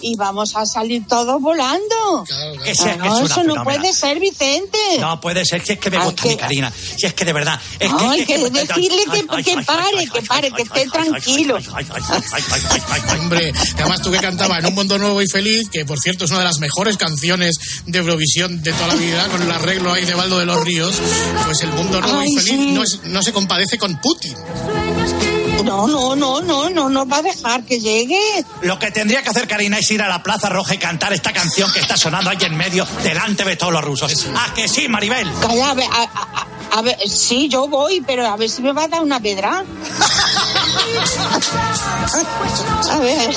[0.00, 2.24] y vamos a salir todos volando.
[2.64, 3.64] Que sea, Ah, que es no, una eso no fenómena.
[3.64, 4.78] puede ser, Vicente.
[5.00, 6.72] No puede ser, si es que me Ay, gusta que- mi Karina.
[6.96, 7.60] Si es que de verdad.
[7.78, 10.18] Es No, hay es que ay, decirle ay, que- ay, que ay, pare, ay, que
[10.18, 11.56] ay, pare, ay, que ay, esté ay, ay, tranquilo.
[11.56, 13.18] ay, ay, ay, ay, ay, ay, ay, ay.
[13.20, 16.30] Hombre, además tú que cantaba en Un Mundo Nuevo y Feliz, que por cierto es
[16.30, 20.04] una de las mejores canciones de Eurovisión de toda la vida, con el arreglo ahí
[20.04, 20.94] de Baldo de los Ríos,
[21.46, 22.70] pues el Mundo Nuevo Ay, y Feliz sí.
[22.72, 24.34] no, es- no se compadece con Putin.
[25.64, 28.18] No, no, no, no, no nos va a dejar que llegue.
[28.62, 31.32] Lo que tendría que hacer Karina es ir a la Plaza Roja y cantar esta
[31.32, 34.26] canción que está sonando ahí en medio, delante de todos los rusos.
[34.36, 35.30] ¿A que sí, Maribel?
[35.40, 38.84] Calla, a a, a- a- ver, sí, yo voy, pero a ver si me va
[38.84, 39.64] a dar una pedra.
[42.90, 43.30] A ver,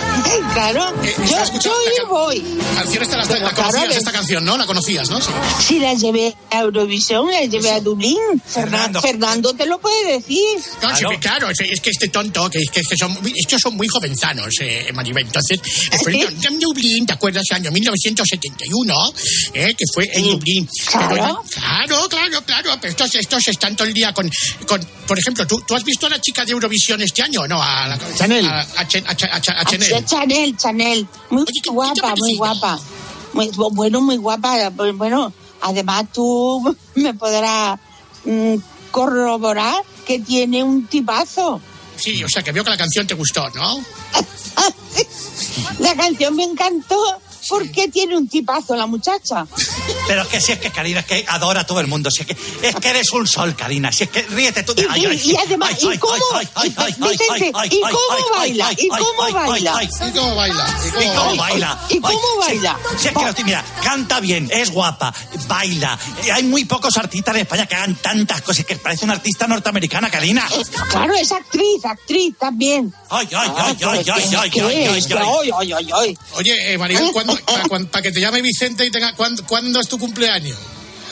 [0.54, 2.43] claro, Eh, yo, ¿estás escuchando yo la ir ca- voy.
[2.76, 4.58] Canción esta la, conocías, esta canción, ¿no?
[4.58, 5.22] La conocías, ¿no?
[5.22, 5.32] Sí.
[5.67, 8.17] Si la llevé a Eurovisión, la llevé a Dublín.
[8.46, 9.02] Fernando.
[9.02, 10.39] Fernando, te lo puede decir.
[10.80, 13.88] Claro, sí, claro, es, es que este tonto, que, que, que son, estos son muy
[13.88, 15.26] jovenzanos, eh, Maribel.
[15.26, 15.60] Entonces,
[15.91, 17.43] eh, fue en, en Dublín, ¿te acuerdas?
[17.52, 18.96] Año 1971,
[19.54, 20.67] eh, que fue en Dublín.
[20.89, 21.43] Claro.
[21.54, 24.29] claro, claro, claro, pero estos, estos están todo el día con,
[24.67, 27.47] con por ejemplo, ¿tú, ¿tú has visto a la chica de Eurovisión este año o
[27.47, 27.62] no?
[27.62, 28.45] A, la, Chanel.
[28.47, 30.05] A, a a Ch- a Ch- a Ah, Chanel.
[30.05, 31.07] Chanel, Chanel.
[31.29, 32.79] Muy guapa, muy guapa.
[33.33, 34.69] Muy, bueno, muy guapa.
[34.95, 37.79] Bueno, además tú me podrás
[38.25, 38.55] mm,
[38.91, 41.59] corroborar que tiene un tipazo.
[41.95, 43.83] Sí, o sea, que veo que la canción te gustó, ¿no?
[45.79, 46.97] La canción me encantó
[47.49, 49.45] porque tiene un tipazo la muchacha.
[50.08, 52.10] Pero es que si es que Karina, es que adora a todo el mundo.
[52.12, 52.38] Si es que,
[52.68, 53.92] es que eres un sol, Karina.
[53.92, 54.74] Si es que ríete tú.
[54.78, 57.34] Y, Ay, ay, y- y además, ay, ¿y ay, cómo, ay, ay, ay, ay, Vicente,
[57.34, 58.68] ay, ay, ¿y ay, cómo ay, baila?
[58.68, 59.78] ay, ¿Y ay, cómo ay, baila?
[59.78, 60.68] ay, ¿Y cómo baila?
[60.84, 61.80] ¿Y ¿Y cómo baila?
[61.89, 62.80] ¿Y cómo Ay, baila?
[62.98, 65.13] Si, es que, no estoy- mira, canta bien, es guapa,
[65.48, 65.98] baila.
[66.26, 69.48] Y Hay muy pocos artistas en España que hagan tantas cosas, que parece una artista
[69.48, 70.48] norteamericana, Karina.
[70.89, 72.94] Claro, es actriz, actriz también.
[73.10, 75.13] Ay, ay, Ah, ay, ay, ay, ay, ay, ay, ay.
[75.13, 76.18] ay, ay, ay, ay.
[76.34, 77.38] Oye, eh, Maribel, ¿cuándo-
[77.92, 80.58] para, que te llame Vicente y tenga, ¿cuándo, ¿cuándo es tu cumpleaños?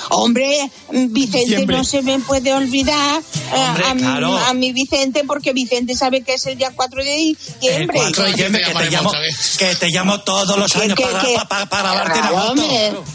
[0.10, 1.78] Hombre, Vicente Diciembre.
[1.78, 4.36] no se me puede olvidar eh, Hombre, a, mi- claro.
[4.39, 7.98] a mi Vicente porque Vicente sabe que es el día 4 de El diciembre.
[7.98, 9.12] 4 de diciembre, que te, llamo,
[9.60, 12.67] que te llamo todos los años que- para, que- para, para grabarte en Claro, agosto.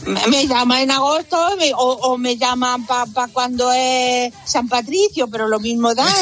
[0.07, 5.27] me, me llama en agosto me- o, o me llaman para cuando es San Patricio,
[5.29, 6.07] pero lo mismo da.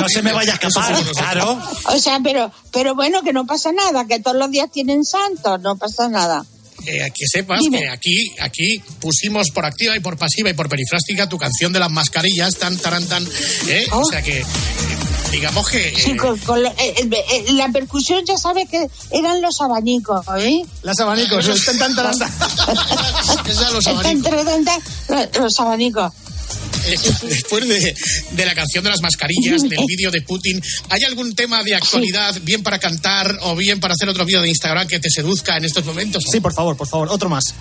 [0.00, 1.58] No se me vaya a escapar, claro.
[1.86, 5.60] O sea, pero, pero bueno, que no pasa nada, que todos los días tienen santos,
[5.60, 6.44] no pasa nada.
[6.86, 7.78] Eh, que sepas Dime.
[7.80, 11.78] que aquí, aquí pusimos por activa y por pasiva y por perifrástica tu canción de
[11.80, 13.26] las mascarillas, tan, tan, tan.
[13.68, 13.86] ¿eh?
[13.92, 14.44] O sea que, eh,
[15.30, 15.88] digamos que.
[15.88, 20.62] eh, Sí, con- con lo- eh, la percusión ya sabe que eran los abanicos, ¿eh?
[20.82, 22.30] Las abanicos, el tan, tan, tan, tan.
[23.72, 24.32] los abanicos.
[25.38, 26.12] Los abanicos.
[27.28, 27.94] Después de,
[28.32, 32.34] de la canción de las mascarillas, del vídeo de Putin, ¿hay algún tema de actualidad,
[32.42, 35.64] bien para cantar o bien para hacer otro vídeo de Instagram que te seduzca en
[35.64, 36.24] estos momentos?
[36.30, 37.54] Sí, por favor, por favor, otro más.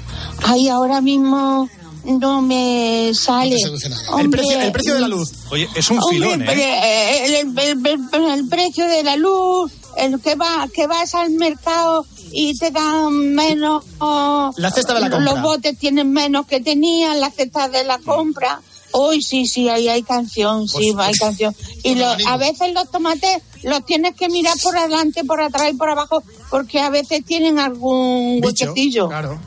[0.43, 1.69] Ay, ahora mismo
[2.05, 3.55] no me sale.
[3.57, 3.71] El
[4.09, 5.31] Hombre, precio, el precio de la luz.
[5.51, 6.53] Oye, es un Hombre, filón, ¿eh?
[6.53, 11.31] eh, el, el- el- el precio de la luz, el que va, que vas al
[11.31, 13.83] mercado y te dan menos.
[13.99, 15.33] oh, La cesta de la compra.
[15.33, 18.61] Los botes tienen menos que tenían, la cesta de la compra.
[18.91, 21.55] Hoy sí, sí, ahí hay canción, sí, Pues, hay canción.
[21.83, 25.75] Y lo- a veces los tomates los tienes que mirar por adelante, por atrás y
[25.75, 29.07] por abajo, porque a veces tienen algún golpecillo.
[29.09, 29.39] Claro.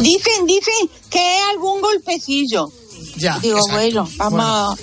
[0.00, 2.70] Dicen, dicen que es algún golpecillo.
[3.20, 3.38] Ya.
[3.38, 3.74] Digo, exacto.
[3.76, 4.78] bueno, vamos,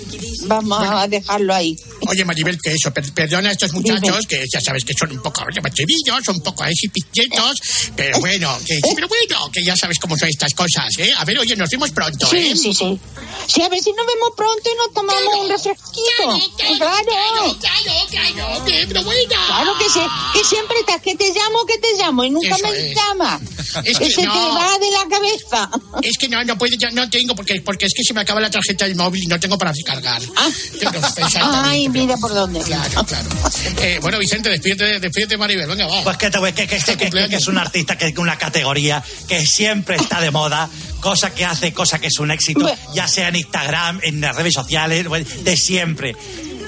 [0.46, 1.76] vamos a dejarlo ahí.
[2.08, 5.20] Oye, Maribel, que eso, per- perdona a estos muchachos, que ya sabes que son un
[5.22, 7.60] poco atrevidos, son un poco así piquietos,
[7.96, 11.12] pero bueno, que sí, pero bueno, que ya sabes cómo son estas cosas, ¿eh?
[11.18, 12.52] A ver, oye, nos vemos pronto, ¿eh?
[12.54, 12.98] Sí, sí, sí.
[13.46, 16.78] Sí, a ver si nos vemos pronto y nos tomamos un refresquito.
[16.78, 17.56] Claro.
[17.58, 19.34] Claro, claro, que, pero bueno.
[19.46, 20.00] Claro que, sí,
[20.34, 22.96] que siempre estás, que te llamo, que te llamo y nunca Eso me es.
[22.96, 23.40] llamas.
[23.84, 24.32] Es que, que se no.
[24.32, 25.70] te va de la cabeza.
[26.02, 28.40] Es que no, no puedo, ya no tengo, porque, porque es que se me acaba
[28.42, 30.20] la tarjeta del móvil y no tengo para recargar.
[30.20, 32.60] Tengo que exactamente, Ay, mira por dónde.
[32.60, 33.28] Claro, claro.
[33.80, 36.02] Eh, bueno, Vicente, despídete, despídete, Maribel, venga, va.
[36.02, 38.36] Pues que, te, que, que, este- que- que- que es un artista que es una
[38.36, 40.68] categoría que siempre está de moda,
[41.00, 44.54] cosa que hace, cosa que es un éxito, ya sea en Instagram, en las redes
[44.54, 45.06] sociales,
[45.44, 46.14] de siempre.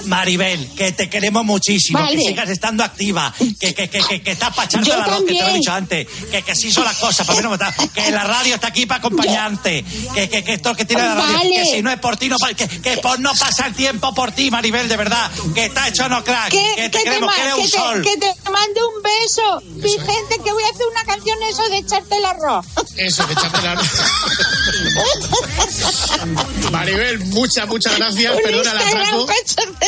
[0.05, 2.17] Maribel, que te queremos muchísimo, Vale.
[2.17, 5.23] que sigas estando activa, que, que, que, que, que estás para echarte Yo la voz,
[5.23, 7.49] que te lo he dicho antes, que, que así son las cosas, para mí no
[7.49, 9.83] me está- que la radio está aquí para acompañarte,
[10.13, 11.49] que, que, que esto que tiene la radio, Vale.
[11.51, 14.51] que si no es por ti, no, que, que por no pasar tiempo por ti,
[14.51, 17.59] Maribel, de verdad, que está hecho no crack, Que, te que queremos, que eres que
[17.61, 18.01] un te- sol.
[18.03, 19.61] que te mande un beso.
[19.81, 22.65] Vicente, que voy a hacer una canción eso de echarte el arroz.
[22.97, 23.81] Eso, de echarte la...
[26.71, 28.33] Maribel, muchas, muchas gracias.
[28.43, 29.25] Perdona el Instagram atraco.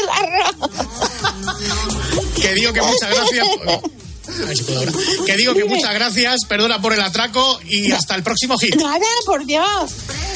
[2.42, 3.48] Que digo que muchas gracias.
[4.28, 4.92] A ver si puedo ahora.
[5.26, 8.76] Que digo que muchas gracias, perdona por el atraco y hasta el próximo hit.
[8.76, 9.92] Nada, por Dios.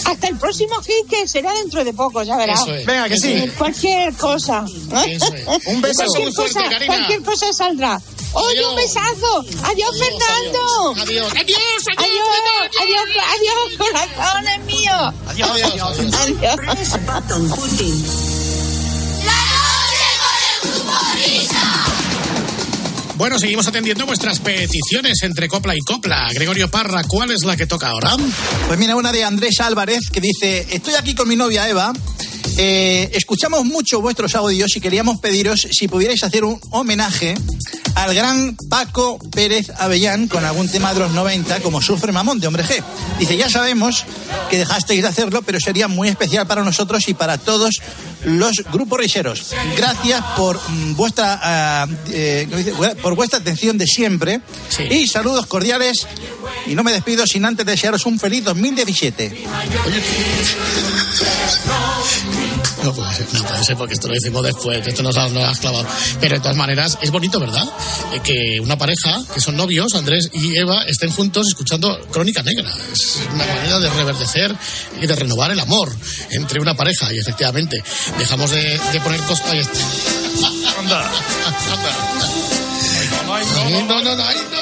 [0.05, 2.61] Hasta el próximo hit que será dentro de poco, ya verás.
[2.61, 2.85] Eso es.
[2.85, 3.29] Venga, que sí.
[3.29, 4.65] Eh, Cualquier cosa.
[5.05, 5.47] Eso es.
[5.67, 6.03] Un beso.
[6.03, 6.93] Cualquier muy fuerte, cosa, Karina.
[6.95, 8.01] cualquier cosa saldrá.
[8.33, 9.45] Oye, un besazo.
[9.63, 10.95] Adiós, Fernando.
[11.01, 11.31] Adiós.
[11.31, 11.59] Adiós,
[11.97, 12.27] adiós.
[12.81, 15.13] Adiós, adiós, corazones míos.
[15.27, 16.57] Adiós, adiós, adiós.
[23.17, 26.29] Bueno, seguimos atendiendo vuestras peticiones entre copla y copla.
[26.33, 28.11] Gregorio Parra, ¿cuál es la que toca ahora?
[28.67, 31.93] Pues mira, una de Andrés Álvarez que dice, estoy aquí con mi novia Eva,
[32.57, 37.35] eh, escuchamos mucho vuestros audios y queríamos pediros si pudierais hacer un homenaje
[37.95, 42.47] al gran Paco Pérez Avellán con algún tema de los 90 como Sufre Mamón de
[42.47, 42.83] Hombre G.
[43.19, 44.05] Dice, ya sabemos
[44.49, 47.81] que dejasteis de hacerlo, pero sería muy especial para nosotros y para todos
[48.23, 49.53] los grupos riseros.
[49.75, 52.47] Gracias por mm, vuestra ah, eh,
[53.01, 54.41] por vuestra atención de siempre
[54.89, 56.07] y saludos cordiales
[56.65, 59.45] y no me despido sin antes desearos un feliz 2017.
[62.83, 65.59] No puede ser, no puede ser, porque esto lo decimos después, esto nos lo has
[65.59, 65.85] clavado.
[66.21, 67.63] Pero de todas maneras, es bonito, ¿verdad?
[68.13, 72.71] Eh, que una pareja, que son novios, Andrés y Eva, estén juntos escuchando Crónica Negra.
[72.93, 74.55] Es una manera de reverdecer
[75.01, 75.93] y de renovar el amor
[76.31, 77.11] entre una pareja.
[77.13, 77.83] Y efectivamente,
[78.17, 79.53] dejamos de, de poner cosas.
[79.53, 80.47] Está.
[80.79, 82.17] Anda, anda.
[83.27, 84.56] No, no, no, ay, no,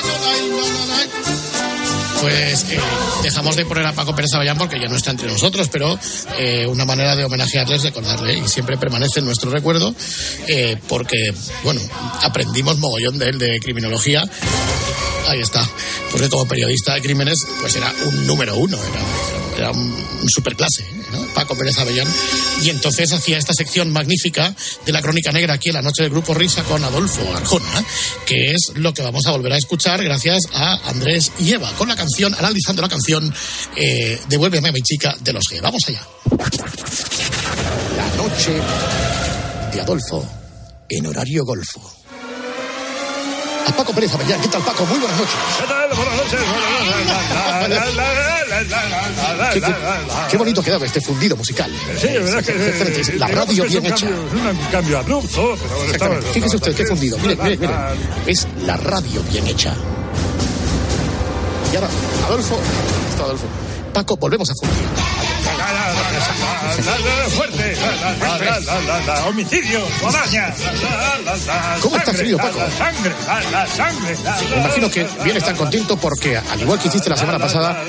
[2.26, 2.80] Pues eh,
[3.22, 5.96] dejamos de poner a Paco Pérez Avellán porque ya no está entre nosotros, pero
[6.40, 9.94] eh, una manera de homenajearles, recordarle, y siempre permanece en nuestro recuerdo,
[10.48, 11.32] eh, porque,
[11.64, 11.80] bueno,
[12.24, 14.28] aprendimos mogollón de él de criminología.
[15.28, 15.70] Ahí está.
[16.12, 18.80] Porque como periodista de crímenes, pues era un número uno,
[19.58, 19.96] era un,
[20.28, 21.22] superclase, ¿no?
[21.34, 22.08] Paco Pérez Avellán.
[22.62, 26.12] Y entonces hacía esta sección magnífica de la crónica negra aquí en la noche del
[26.12, 27.86] Grupo Risa con Adolfo Arjona,
[28.26, 31.88] que es lo que vamos a volver a escuchar gracias a Andrés y Eva, con
[31.88, 33.34] la canción, analizando la canción
[33.76, 35.62] eh, Devuélveme a mi chica de los G.
[35.62, 36.02] Vamos allá.
[37.96, 38.52] La noche
[39.74, 40.28] de Adolfo
[40.90, 42.05] en horario golfo.
[43.68, 44.40] A Paco Pérez Avellán.
[44.42, 44.86] ¿Qué tal, Paco?
[44.86, 45.36] Muy buenas noches.
[49.54, 49.76] Qué, qué-
[50.30, 51.72] qué bonito quedaba este fundido musical.
[52.00, 54.06] Sí, la verdad es que La radio es bien hecha.
[54.08, 55.58] es un cambio abrupto,
[56.34, 57.18] Fíjese usted, qué fundido.
[57.20, 57.74] Mire, mire, mire.
[58.28, 59.74] Es la radio bien hecha.
[61.72, 61.88] Y ahora,
[62.28, 62.60] Adolfo.
[63.10, 63.46] Está Adolfo.
[63.94, 65.25] Paco, volvemos a fundir.
[67.30, 67.76] Fuerte,
[69.28, 70.54] homicidio, la,
[71.82, 72.60] ¿Cómo está sangre, frío, la, Paco?
[72.60, 73.12] La sangre,
[73.52, 74.16] la, sangre.
[74.50, 77.84] Me imagino que vienes tan contento porque, al igual que hiciste la semana pasada,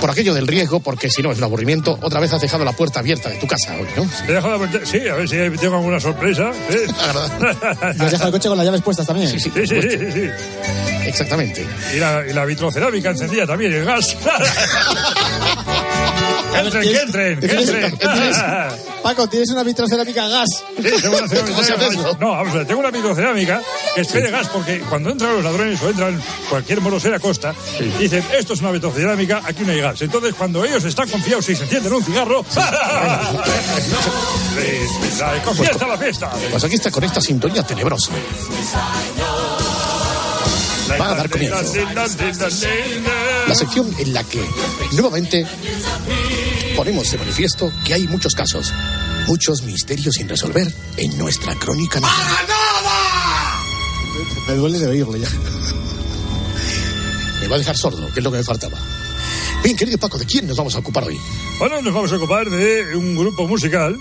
[0.00, 2.72] por aquello del riesgo, porque si no es un aburrimiento, otra vez has dejado la
[2.72, 4.08] puerta abierta de tu casa hoy, ¿no?
[4.28, 6.50] He dejado la puerta- Sí, a ver si tengo alguna sorpresa.
[6.68, 6.78] ¿sí?
[7.98, 9.28] ¿Y has dejado el coche con las llaves puestas también?
[9.28, 10.30] Sí, sí, sí, sí, sí.
[11.06, 11.66] Exactamente.
[11.94, 14.16] Y la, y la vitrocerámica encendida también, el gas.
[16.58, 17.98] entren, que entren, que entren.
[19.02, 20.48] Paco, tienes una vitrocerámica a gas.
[20.76, 22.02] Sí, tengo una vitrocerámica.
[22.20, 23.60] No, vamos a ver, tengo una vitrocerámica
[23.94, 27.54] que espere gas porque cuando entran los ladrones o entran cualquier morosera costa,
[27.98, 30.00] dicen, esto es una vitrocerámica, aquí no hay gas.
[30.02, 32.44] Entonces, cuando ellos están confiados y se encienden un cigarro,
[35.44, 36.30] comienza la fiesta.
[36.50, 38.10] Pues aquí está con esta sintonía tenebrosa.
[41.00, 41.74] Va a dar comienzo.
[43.48, 44.40] La sección en la que
[44.92, 45.46] nuevamente
[46.76, 48.72] ponemos de manifiesto que hay muchos casos
[49.26, 52.46] Muchos misterios sin resolver en nuestra crónica nacional.
[54.48, 55.28] Me duele de oírle ya.
[57.40, 58.78] Me va a dejar sordo, que es lo que me faltaba.
[59.62, 61.18] Bien, querido Paco, ¿de quién nos vamos a ocupar hoy?
[61.58, 63.98] Bueno, nos vamos a ocupar de un grupo musical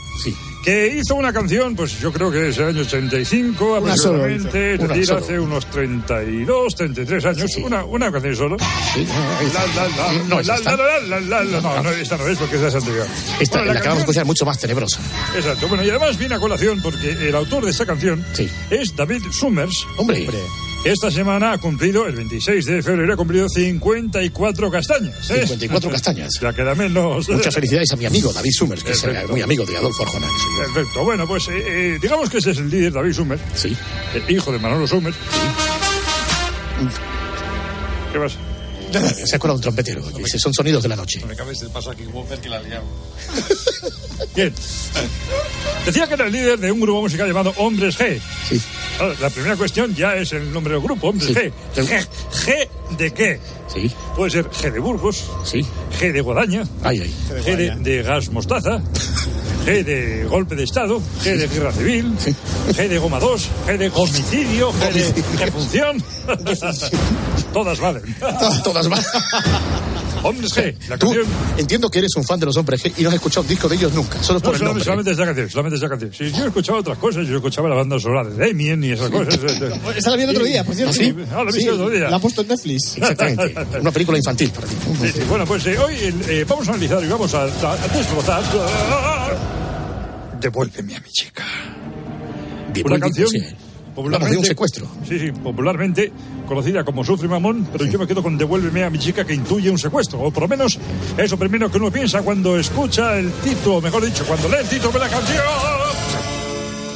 [0.63, 4.73] que hizo una canción, pues yo creo que es el año 85 Una solo aproximadamente,
[4.75, 8.57] es decir, hace unos 32, 33 años, una, una canción solo.
[8.57, 10.75] La, la, la, No es la, esta.
[10.77, 13.07] la, la, la, la, no, es porque es anterior.
[13.39, 14.99] Esta, Bueno, la, que vamos a canción- escuchar, es mucho más tenebrosa.
[15.35, 15.67] Exacto.
[15.67, 18.23] Bueno, y además viene a colación porque el autor de esta canción
[18.69, 19.85] es David Summers.
[19.97, 20.25] Hombre.
[20.25, 20.31] que
[20.83, 25.29] Esta semana ha cumplido, el 26 de febrero, ha cumplido 54 castañas.
[25.29, 25.45] ¿eh?
[25.45, 26.33] 54 castañas.
[26.41, 27.29] Ya queda menos.
[27.29, 30.27] Muchas felicidades a mi amigo David Summers, que es eh, muy amigo de Adolfo Arjona.
[30.57, 31.03] Perfecto.
[31.03, 33.41] Bueno, pues eh, eh, digamos que ese es el líder David Summers.
[33.53, 33.77] Sí.
[34.15, 35.15] El hijo de Manolo Summers.
[38.11, 38.37] ¿Qué pasa?
[39.25, 40.01] Se ha colado un trompetero.
[40.01, 41.23] Dice, son sonidos de la noche.
[41.27, 42.89] Me cabeza el paso aquí como ver que la liamos.
[44.35, 44.53] Bien.
[45.85, 48.19] Decía que era el líder de un grupo musical llamado Hombres G.
[48.47, 48.61] Sí.
[49.19, 51.33] La primera cuestión ya es el nombre del grupo, Hombres Sí.
[51.33, 51.51] G.
[51.75, 52.07] G.
[52.45, 53.39] G de qué?
[53.73, 53.91] Sí.
[54.15, 55.25] Puede ser G de Burgos.
[55.43, 55.65] Sí.
[55.99, 56.63] G de Guadaña.
[56.83, 57.15] Ay, ay.
[57.43, 58.79] G de, de gas mostaza.
[59.65, 60.99] G de golpe de Estado.
[61.23, 62.15] G de guerra civil.
[62.17, 63.49] G de goma 2.
[63.67, 64.71] G de homicidio.
[64.73, 66.03] G de ejecución.
[67.53, 68.15] Todas valen.
[68.63, 69.07] Todas más.
[70.23, 70.75] Hombres G.
[70.89, 71.25] La Tú canción.
[71.57, 73.67] entiendo que eres un fan de los hombres G y no has escuchado un disco
[73.67, 76.13] de ellos nunca, solo No, por el solamente, solamente esa canción, solamente esa canción.
[76.13, 79.39] Si yo escuchaba otras cosas, yo escuchaba la banda sonora de Damien y esas cosas.
[79.95, 80.91] Esta la vi el otro día, por cierto.
[80.91, 81.15] ¿Ah, sí?
[81.31, 82.09] Ah, la viste Sí, el otro día.
[82.09, 82.97] La ha puesto en Netflix.
[82.97, 83.55] Exactamente.
[83.79, 84.75] Una película infantil para ti.
[85.01, 85.19] Sí, sí.
[85.27, 85.95] Bueno, pues eh, hoy
[86.27, 88.43] eh, vamos a analizar y vamos a, a- a destrozar.
[90.39, 91.43] Devuélveme a mi chica.
[92.85, 93.29] Una canción
[94.09, 94.87] de un secuestro.
[95.07, 96.11] Sí, sí, popularmente
[96.47, 99.69] conocida como Sufre Mamón, pero yo me quedo con Devuélveme a mi chica que intuye
[99.69, 100.19] un secuestro.
[100.21, 100.77] O por lo menos
[101.17, 104.67] eso primero que uno piensa cuando escucha el título, o mejor dicho, cuando lee el
[104.67, 105.43] título de la canción.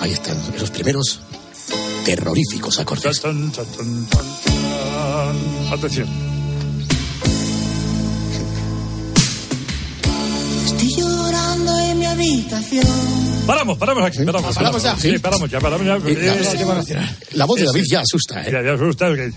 [0.01, 1.21] Ahí están esos primeros
[2.05, 3.21] terroríficos acordes.
[3.21, 5.73] Tan, tan, tan, tan, tan.
[5.73, 6.34] Atención.
[11.95, 12.85] En mi habitación.
[13.47, 14.55] Paramos, paramos aquí, paramos.
[14.55, 14.95] Paramos ya.
[14.97, 15.95] Sí, paramos ya, paramos ya.
[15.97, 17.89] Eh, la- Eh, La voz de Sí, David sí.
[17.91, 18.51] ya asusta, ¿eh?
[18.51, 19.13] Ya, ya asusta.
[19.15, 19.31] que-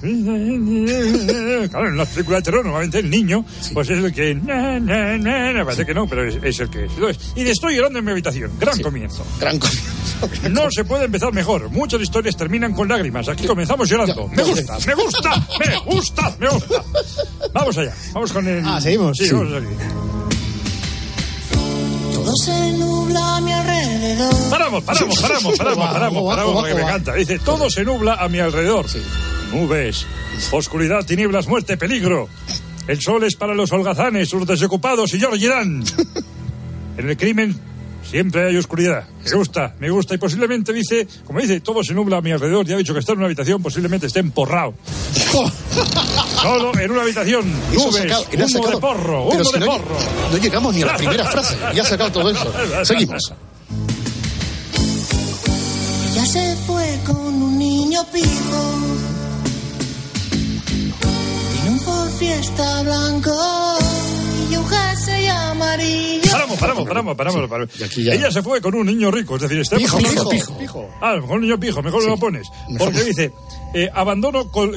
[1.71, 3.45] Claro, en las películas de terror, normalmente el niño,
[3.75, 4.35] pues es el que.
[4.35, 6.93] na, na, na, na, Parece que no, pero es, es el que es.
[6.93, 8.51] Entonces, y de estoy llorando en mi habitación.
[8.59, 9.25] Gran comienzo.
[9.41, 9.83] Gran comienzo.
[10.51, 11.69] No se puede empezar mejor.
[11.71, 13.29] Muchas historias terminan con lágrimas.
[13.29, 14.29] Aquí comenzamos llorando.
[14.29, 16.83] Me gusta, me gusta, me gusta, me gusta.
[17.53, 17.95] Vamos allá.
[18.15, 18.63] Vamos con el.
[18.65, 19.17] Ah, ¿seguimos?
[19.19, 19.35] Sí, Sí.
[19.35, 20.28] vamos a seguir.
[22.29, 24.51] Todo se nubla a mi alrededor.
[24.51, 27.15] Paramos, paramos, paramos, paramos, paramos, paramos, porque me encanta.
[27.15, 28.85] Dice, todo se nubla a mi alrededor.
[29.51, 30.05] Nubes,
[30.51, 32.29] oscuridad, tinieblas, muerte, peligro.
[32.87, 35.83] El sol es para los holgazanes, los desocupados y George Dan.
[36.99, 37.59] En el crimen
[38.11, 39.07] siempre hay oscuridad.
[39.25, 40.15] Me gusta, me gusta.
[40.15, 42.67] Y posiblemente dice, como dice, todo se nubla a mi alrededor.
[42.67, 44.75] Ya ha dicho que está en una habitación, posiblemente esté emporrado.
[46.43, 47.45] Solo en una habitación.
[47.73, 49.97] Nubes, sacado- humo sacado- de porro, Pero humo si de no, porro.
[50.33, 51.57] no llegamos ni a la primera frase.
[51.75, 52.53] Ya ha sacado todo eso.
[52.85, 53.33] Seguimos.
[56.13, 58.79] Ella se fue con un niño pijo.
[61.53, 63.31] Tiene un Ford Fiesta blanco
[64.51, 66.31] y un jersey amarillo.
[66.31, 67.49] Paramos, paramos, paramos, paramos.
[67.49, 67.83] paramos.
[67.83, 70.29] aquí ya- Ella se fue con un niño rico, es decir, está Pijo, empobrado.
[70.31, 70.89] pijo, pijo.
[71.01, 72.49] Ah, un niño pijo, mejor lo pones.
[72.79, 73.33] Porque dice,
[73.75, 74.71] eh, abandono, con,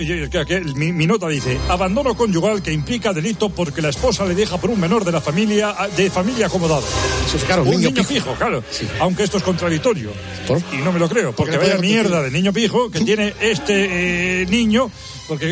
[0.76, 4.70] mi, mi nota dice, abandono conyugal que implica delito porque la esposa le deja por
[4.70, 6.84] un menor de la familia, de familia acomodado.
[7.28, 8.26] Eso es claro, un niño niño, pijo.
[8.26, 8.64] pijo, claro.
[9.00, 10.12] Aunque esto es contradictorio.
[10.48, 10.58] ¿Por?
[10.74, 14.42] Y no me lo creo, porque no vaya mierda de niño pijo que tiene este
[14.42, 14.90] eh, niño,
[15.28, 15.48] porque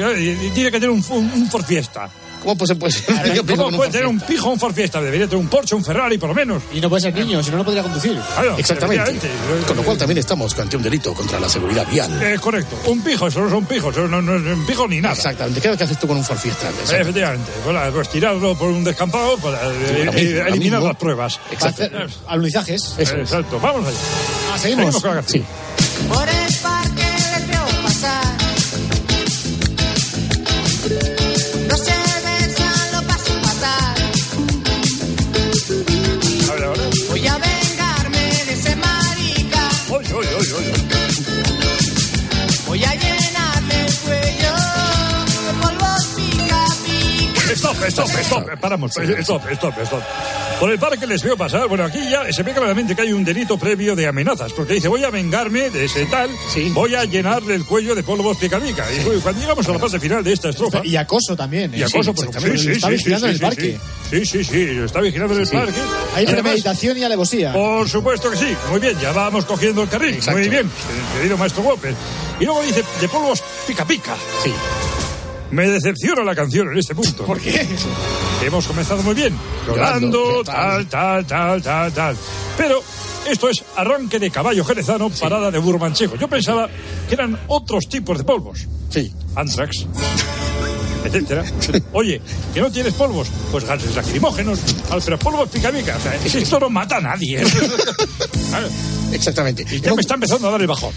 [0.53, 2.09] tiene que tener un, un, un Ford Fiesta.
[2.41, 3.43] ¿Cómo pues, puede ser?
[3.45, 5.01] Pijo ¿Cómo puede tener un pijo un Ford Fiesta?
[5.01, 6.63] Debería tener un Porsche, un Ferrari, por lo menos.
[6.73, 8.17] Y no puede ser niño, si no, no podría conducir.
[8.33, 9.11] Claro, Exactamente.
[9.11, 9.67] efectivamente.
[9.67, 12.21] Con lo cual también estamos ante un delito contra la seguridad vial.
[12.21, 12.77] Es correcto.
[12.85, 15.15] Un pijo, eso no son pijos, eso no, no es un pijo ni nada.
[15.15, 15.61] Exactamente.
[15.61, 16.69] ¿Qué, qué haces tú con un Ford Fiesta?
[16.69, 17.51] Efectivamente.
[17.65, 21.39] Bueno, pues tirarlo por un descampado para eh, eh, eliminar las pruebas.
[21.59, 22.95] Para hacer alunizajes.
[22.97, 23.21] Eso es.
[23.21, 23.59] Exacto.
[23.59, 23.97] Vamos allá.
[24.53, 25.01] Ah, seguimos.
[25.01, 25.23] con la.
[25.23, 25.43] Sí.
[26.07, 26.29] Por
[48.21, 48.59] Stop, stop, stop.
[48.59, 48.91] Paramos.
[48.91, 50.01] Stop, stop, stop.
[50.59, 51.67] Por el parque les veo pasar.
[51.67, 54.87] Bueno, aquí ya se ve claramente que hay un delito previo de amenazas, porque dice,
[54.87, 56.29] voy a vengarme de ese tal,
[56.73, 58.85] voy a llenarle el cuello de polvos pica pica.
[58.91, 60.81] Y bueno, cuando llegamos a la parte final de esta estrofa...
[60.83, 61.73] Y acoso también.
[61.73, 61.77] ¿eh?
[61.77, 62.57] Y acoso, por exactamente.
[62.57, 63.79] sí, sí, Está sí, vigilando sí, en el sí, parque.
[64.09, 65.55] Sí, sí, sí, está vigilando en el Sí.
[65.55, 65.79] parque.
[66.15, 67.53] Hay además- premeditación y alevosía.
[67.53, 68.55] Por supuesto que sí.
[68.69, 70.15] Muy bien, ya vamos cogiendo el carril.
[70.15, 70.39] Exacto.
[70.39, 70.69] Muy bien,
[71.15, 71.93] querido maestro Whopper.
[72.39, 74.15] Y luego dice, de polvos pica pica.
[74.43, 74.51] Sí.
[75.51, 77.25] Me decepciona la canción en este punto.
[77.25, 77.67] ¿Por qué?
[78.43, 79.35] Hemos comenzado muy bien.
[79.67, 82.17] Llorando, tal, tal, tal, tal, tal.
[82.57, 82.81] Pero
[83.27, 86.15] esto es arranque de caballo jerezano, parada de burro manchego.
[86.15, 86.69] Yo pensaba
[87.07, 88.67] que eran otros tipos de polvos.
[88.89, 89.11] Sí.
[89.35, 89.85] Antrax.
[91.05, 91.43] Etcétera.
[91.93, 92.21] Oye,
[92.53, 94.59] que no tienes polvos, pues gases lacrimógenos,
[95.05, 95.97] pero polvos pica pica.
[95.97, 97.43] O sea, esto no mata a nadie.
[98.49, 98.67] Claro.
[99.11, 99.65] Exactamente.
[99.69, 100.93] Y ya me está empezando a dar el bajón.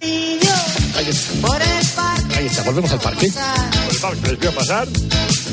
[0.00, 2.14] Ahí está.
[2.36, 3.30] Ahí está, volvemos al parque.
[3.30, 4.88] Por el parque les veo pasar.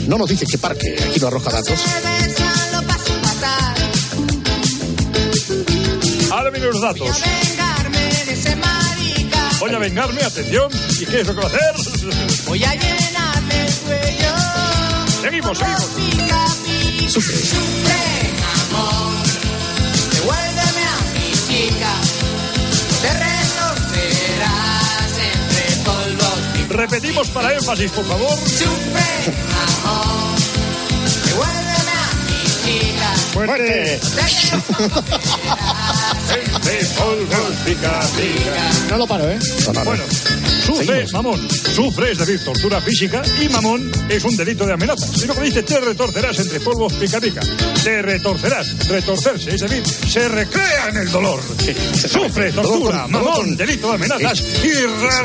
[0.08, 1.80] No nos dice qué parque, aquí no arroja datos.
[6.32, 7.22] Ahora vienen los datos.
[9.60, 10.72] Voy a vengarme, atención.
[11.00, 11.76] ¿Y qué es lo que va a hacer?
[12.48, 13.21] Voy a cuello.
[15.22, 15.84] Seguimos, seguimos.
[17.12, 17.38] Sufre.
[17.38, 18.02] Sufre,
[18.72, 19.14] amor.
[20.14, 21.92] Devuélveme a mi chica.
[23.02, 26.40] Te retorcerás entre polvos.
[26.70, 28.38] Repetimos para énfasis, por favor.
[28.40, 29.34] Sufre,
[29.84, 30.38] amor.
[31.26, 31.94] Devuélveme a
[32.28, 33.10] mi chica.
[33.36, 34.00] Muerte.
[36.30, 38.56] Entre polvos pica pica.
[38.90, 39.40] No lo paro, ¿eh?
[39.84, 40.04] Bueno,
[40.78, 41.50] sufre, mamón.
[41.50, 45.08] Sufre, es decir, tortura física, y mamón es un delito de amenaza.
[45.16, 47.42] Y luego dice, te retorcerás entre polvos pica pica.
[47.84, 51.42] Te retorcerás, retorcerse, es decir, se recrea en el dolor.
[51.94, 54.72] Sufre, tortura, mamón, delito de amenazas y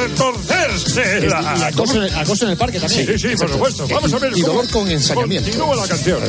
[0.00, 1.26] retorcerse.
[1.26, 3.18] Y acoso en, el, acoso en el parque también.
[3.18, 3.86] Sí, sí, por supuesto.
[3.88, 5.50] Vamos a ver Y cómo dolor con ensañamiento.
[5.50, 6.20] continúa la canción.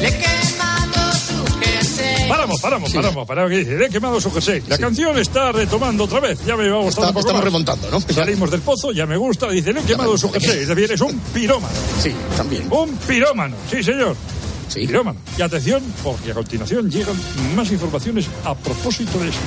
[0.00, 0.18] Le
[2.60, 3.50] Paramos, paramos, paramos, paramos.
[3.50, 4.62] Que dice, le he quemado su jersey.
[4.68, 6.38] La canción está retomando otra vez.
[6.46, 7.44] Ya me va gustando Está- un poco estamos más.
[7.44, 8.00] remontando, ¿no?
[8.00, 9.48] Salimos del pozo, ya me gusta.
[9.50, 10.60] Dice, le he quemado su jersey.
[10.62, 11.74] Es decir, es un pirómano.
[12.02, 12.66] Sí, también.
[12.72, 14.16] Un pirómano, sí, señor.
[14.68, 14.86] Sí.
[14.86, 15.20] Pirómano.
[15.38, 17.14] Y atención, porque a continuación llegan
[17.54, 19.40] más informaciones a propósito de esto.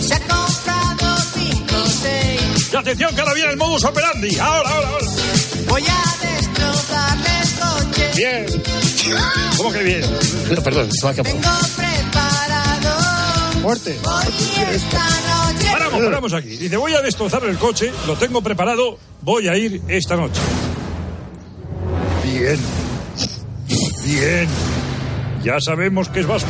[0.00, 2.70] Se ha comprado cinco o seis.
[2.72, 4.38] Y atención, que ahora viene el modus operandi.
[4.38, 5.06] Ahora, ahora, ahora.
[5.68, 8.10] Voy a destrozarle el coche.
[8.16, 8.46] Bien.
[9.56, 10.02] ¿Cómo que bien?
[10.54, 11.32] No, perdón, se va a acabar.
[11.32, 13.60] Tengo preparado.
[13.62, 13.98] Noche.
[15.72, 16.56] Paramos, paramos aquí.
[16.56, 20.40] Dice, voy a destrozar el coche, lo tengo preparado, voy a ir esta noche.
[22.24, 22.58] Bien.
[24.04, 24.48] Bien.
[25.42, 26.48] Ya sabemos que es vasco.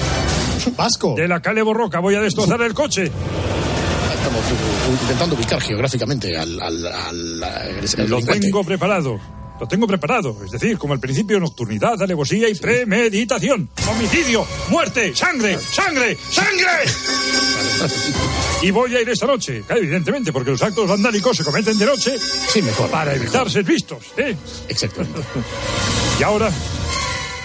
[0.76, 1.14] Vasco.
[1.16, 3.04] De la Cale Borroca voy a destrozar el coche.
[3.04, 9.18] Estamos uh, intentando ubicar geográficamente al, al, al, al- al Lo tengo preparado.
[9.60, 10.36] Lo tengo preparado.
[10.44, 13.68] Es decir, como al principio, nocturnidad, alevosía y premeditación.
[13.90, 16.66] Homicidio, muerte, sangre, sangre, sangre.
[18.62, 22.14] Y voy a ir esta noche, evidentemente, porque los actos vandálicos se cometen de noche
[22.18, 22.90] Sí, mejor.
[22.90, 24.04] para evitar ser vistos.
[24.18, 24.36] ¿eh?
[24.68, 25.20] Exactamente.
[26.20, 26.50] Y ahora,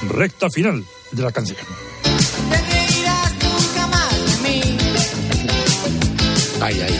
[0.09, 1.57] recta final de la canción.
[2.03, 4.11] Te reirás nunca más
[4.43, 4.77] de mí.
[6.61, 6.99] Ahí, ahí.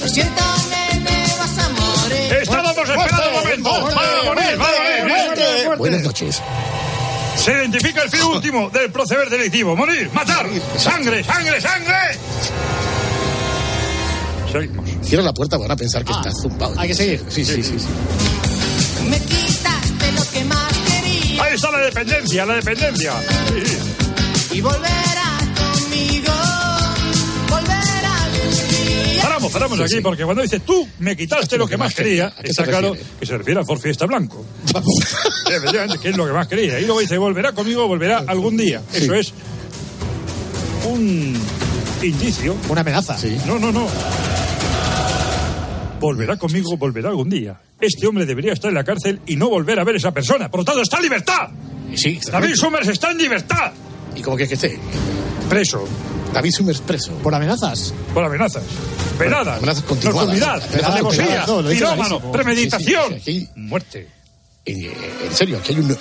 [0.00, 2.32] Lo siento, nene, vas a morir.
[2.42, 3.35] Estábamos esperando
[5.78, 6.42] Buenas noches.
[7.36, 9.76] Se identifica el fin último del proceder delictivo.
[9.76, 10.46] Morir, matar,
[10.78, 11.94] sangre, sangre, sangre.
[14.50, 14.86] Seguimos.
[15.02, 16.74] Cierra la puerta, van a pensar que Ah, está zumbado.
[16.78, 17.24] hay que seguir.
[17.28, 17.78] Sí, sí, sí.
[17.78, 17.86] sí.
[19.08, 21.42] Me quitaste lo que más quería.
[21.44, 23.12] Ahí está la dependencia, la dependencia.
[23.52, 24.56] Sí, sí.
[24.56, 26.32] Y volverás conmigo.
[29.52, 32.50] Paramos, paramos aquí, porque cuando dice tú me quitaste lo que más quería, ¿A qué
[32.50, 34.44] está claro que se refiere a Por Fiesta Blanco.
[35.50, 36.78] Efectivamente, que es lo que más quería.
[36.80, 38.82] Y luego dice, volverá conmigo, volverá algún día.
[38.92, 39.32] Eso es
[40.86, 41.34] un
[42.02, 42.56] indicio.
[42.68, 43.18] Una amenaza.
[43.18, 43.36] Sí.
[43.46, 43.88] No, no, no.
[46.00, 47.58] Volverá conmigo, volverá algún día.
[47.80, 50.50] Este hombre debería estar en la cárcel y no volver a ver a esa persona.
[50.50, 51.48] Por lo tanto, está en libertad.
[51.94, 53.72] Sí, David Summers está en libertad.
[54.14, 54.80] ¿Y cómo quieres que esté?
[55.48, 55.86] Preso.
[56.36, 57.12] David Summers preso.
[57.22, 57.94] Por amenazas.
[58.12, 58.62] Por amenazas.
[59.18, 59.56] Venadas.
[59.56, 60.38] Amenazas continuadas.
[60.38, 60.84] Nocturnidad.
[60.92, 61.44] Alevosía.
[61.46, 62.32] no, Pirómano.
[62.32, 63.14] Premeditación.
[63.14, 64.08] Sí, sí, sí, Muerte.
[64.66, 65.90] En, en serio, aquí hay un...
[65.92, 65.96] eh,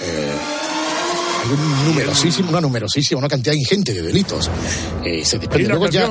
[1.45, 4.49] hay un numerosísimo, una numerosísima, una cantidad ingente de delitos.
[5.05, 5.69] Eh, se desprende.
[5.69, 6.09] Luego ya,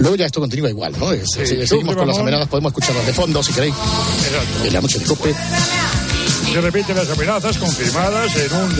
[0.00, 1.10] luego ya esto continúa igual, ¿no?
[1.12, 3.74] Es- Sí, seguimos con las amenazas, podemos escucharlas de fondo si queréis.
[3.74, 4.64] Exacto.
[4.66, 5.34] En la noche de cope.
[6.52, 8.70] Se repiten las amenazas confirmadas en un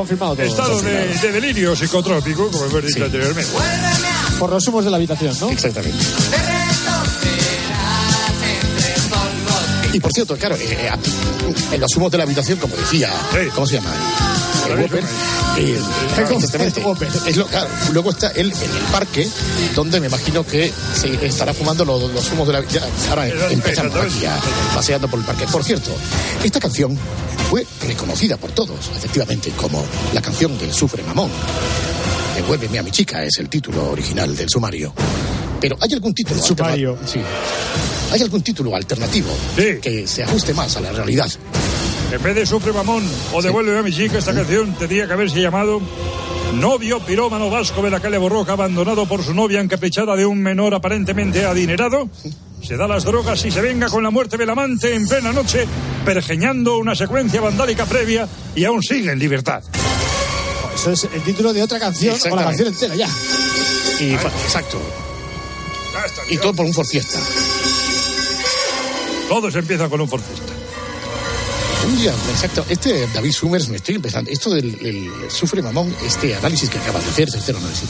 [0.00, 0.46] Confirmado todo.
[0.46, 3.02] estado de, de delirio psicotrópico, como hemos dicho Sí.
[3.02, 3.50] anteriormente.
[4.38, 5.50] Por los humos de la habitación, ¿no?
[5.50, 5.98] Exactamente.
[9.92, 10.90] Y por cierto, claro, eh, eh,
[11.72, 13.10] en los humos de la habitación, como decía,
[13.54, 13.90] ¿cómo se llama?
[14.70, 15.04] El Whopper.
[15.58, 15.78] eh,
[16.36, 16.82] exactamente.
[17.26, 19.28] Es lo- claro, luego está él en el parque,
[19.74, 23.94] donde me imagino que se estará fumando los, los humos de la ya, Ahora empezamos
[23.96, 24.38] aquí a,
[24.74, 25.46] paseando por el parque.
[25.50, 25.90] Por cierto,
[26.44, 26.96] esta canción
[27.48, 31.30] fue reconocida por todos, efectivamente, como la canción del Sufre Mamón.
[32.36, 34.92] Devuélveme a mi chica es el título original del sumario.
[35.60, 36.96] Pero hay algún título sumario.
[37.04, 37.20] Sí.
[38.12, 39.28] Hay algún título alternativo
[39.80, 41.28] que se ajuste más a la realidad.
[42.12, 45.40] En vez de Sufre Mamón o Devuélveme a mi chica, esta canción tendría que haberse
[45.40, 45.80] llamado
[46.54, 50.74] Novio pirómano vasco de la calle Borroca abandonado por su novia encaprichada de un menor
[50.74, 52.10] aparentemente adinerado.
[52.62, 55.66] Se da las drogas y se venga con la muerte del amante en plena noche,
[56.04, 59.62] pergeñando una secuencia vandálica previa y aún sigue en libertad.
[60.74, 63.08] Eso es el título de otra canción o la canción entera ya.
[64.00, 64.80] Y exacto.
[66.28, 67.20] Y todo por un forfiesta.
[69.28, 70.49] Todos empiezan con un forcista.
[71.86, 72.64] Un día, exacto.
[72.68, 74.30] Este David Summers me estoy empezando.
[74.30, 77.88] Esto del el sufre mamón, este análisis que acabas de hacer, tercer análisis.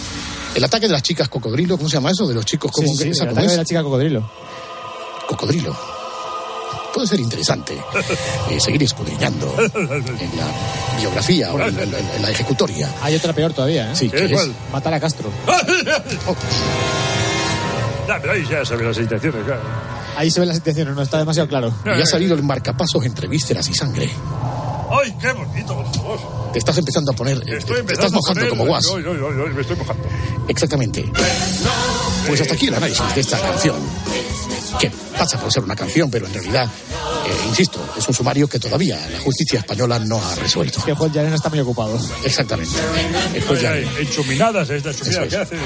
[0.55, 2.26] El ataque de las chicas cocodrilo, ¿cómo se llama eso?
[2.26, 3.53] De los chicos como Sí, sí, esa el cómo ataque es?
[3.53, 4.30] de la chica cocodrilo.
[5.28, 5.76] Cocodrilo.
[6.95, 7.74] Puede ser interesante
[8.51, 12.93] eh, seguir escudriñando en la biografía o en, la- en la- en la ejecutoria.
[13.01, 13.97] Hay otra peor todavía, ¿eh?
[13.97, 14.49] Sí, ¿qué es?
[14.72, 15.30] Matar a Castro.
[18.09, 19.61] Ya, pero ahí ya saben las intenciones, claro.
[20.20, 21.72] Ahí se ven las intenciones, no está demasiado claro.
[21.86, 24.10] Y ha salido el marcapasos entre vísceras y sangre.
[24.90, 26.50] ¡Ay, qué bonito, por favor!
[26.52, 27.38] Te estás empezando a poner.
[27.48, 28.84] eh, Estoy te estás mojando poner- como guas.
[28.94, 29.16] Ay, ay,
[29.46, 30.02] ay, me estoy mojando.
[30.46, 31.10] Exactamente.
[32.26, 33.76] Pues hasta aquí el análisis de esta canción.
[34.78, 36.68] Que pasa por ser una canción, pero en realidad,
[37.26, 40.82] eh, insisto, es un sumario que todavía la justicia española no ha resuelto.
[40.84, 41.98] Que Juan Yarena está muy ocupado.
[42.24, 42.74] Exactamente.
[43.34, 43.62] El juez
[43.98, 45.56] enchuminadas, que hace.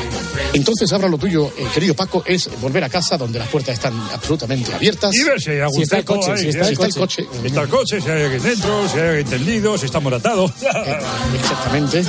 [0.52, 3.94] Entonces, ahora lo tuyo, eh, querido Paco, es volver a casa donde las puertas están
[4.12, 5.14] absolutamente abiertas.
[5.14, 6.70] Y ver si hay algún Si está el coche, ahí, si está ¿eh?
[6.70, 7.26] el coche.
[7.40, 10.52] Si está el coche, si hay alguien dentro, si hay alguien tendido, si está moratado.
[11.34, 12.04] Exactamente.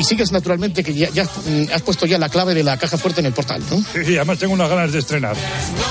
[0.00, 2.96] Y sigues naturalmente que ya, ya, mm, has puesto ya la clave de la caja
[2.96, 3.76] fuerte en el portal, ¿no?
[3.92, 5.36] Sí, sí, además tengo unas ganas de estrenar.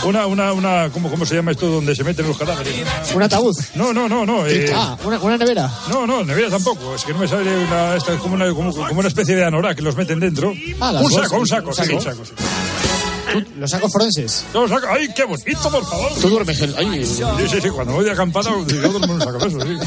[0.03, 2.73] Una, una, una, ¿cómo, cómo se llama esto donde se meten los cadáveres?
[3.13, 3.55] ¿Un ataúd?
[3.75, 4.47] No, no, no, no.
[4.47, 5.71] eh, Ah, una, una nevera.
[5.91, 6.95] No, no, nevera tampoco.
[6.95, 9.75] Es que no me sale una, esta, como, una, como, como una especie de anorak
[9.77, 10.53] que los meten dentro.
[10.81, 11.95] Ah, un saco, un saco, un sí, saco.
[11.97, 12.25] un saco.
[12.25, 13.43] sí.
[13.59, 14.43] Los sacos forenses.
[14.55, 14.87] Los saco.
[14.89, 16.11] ¡Ay, qué bonito, por favor!
[16.19, 16.73] Tú duermes en...
[16.79, 19.59] ay, Sí, sí, sí, cuando voy de acampada, yo duermo en un saco de eso,
[19.61, 19.77] sí.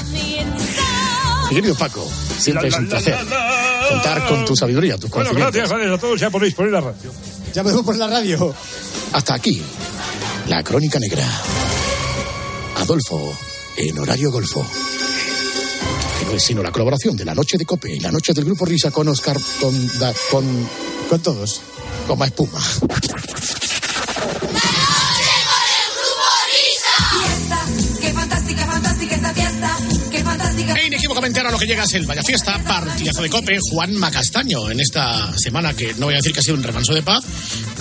[1.50, 2.08] Mi querido Paco,
[2.38, 3.18] siempre es un placer
[3.88, 5.54] contar con tu sabiduría, tus Bueno, conocimientos.
[5.54, 6.20] gracias, gracias a todos.
[6.20, 7.12] Ya podéis poner la radio.
[7.54, 8.54] Ya podemos poner la radio.
[9.12, 9.62] Hasta aquí,
[10.48, 11.26] la crónica negra.
[12.76, 13.36] Adolfo,
[13.76, 14.66] en horario golfo.
[16.18, 18.44] Que no es sino la colaboración de la noche de Cope y la noche del
[18.44, 19.98] grupo Risa con Oscar, con...
[19.98, 20.44] da- con,
[21.08, 21.60] con todos.
[22.06, 22.60] Con más espuma.
[30.82, 34.68] E inequívocamente ahora lo que llega es el Vaya Fiesta, partidazo de Cope, Juan Macastaño,
[34.68, 37.22] en esta semana que no voy a decir que ha sido un remanso de paz,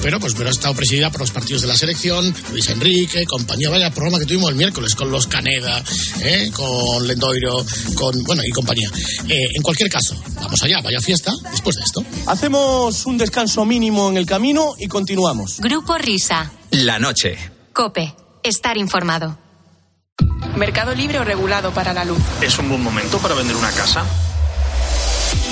[0.04, 3.72] pero pues pero ha estado presidida por los partidos de la selección, Luis Enrique, compañía,
[3.72, 5.84] vaya programa que tuvimos el miércoles con los Caneda,
[6.22, 6.52] ¿eh?
[6.54, 8.90] con Lendoiro, con, bueno, y compañía.
[9.28, 12.06] Eh, en cualquier caso, vamos allá, Vaya Fiesta, después de esto.
[12.28, 15.58] Hacemos un descanso mínimo en el camino y continuamos.
[15.60, 16.52] Grupo Risa.
[16.70, 17.36] La noche.
[17.74, 18.14] Cope.
[18.44, 19.41] Estar informado.
[20.56, 22.20] Mercado libre o regulado para la luz.
[22.42, 24.06] ¿Es un buen momento para vender una casa?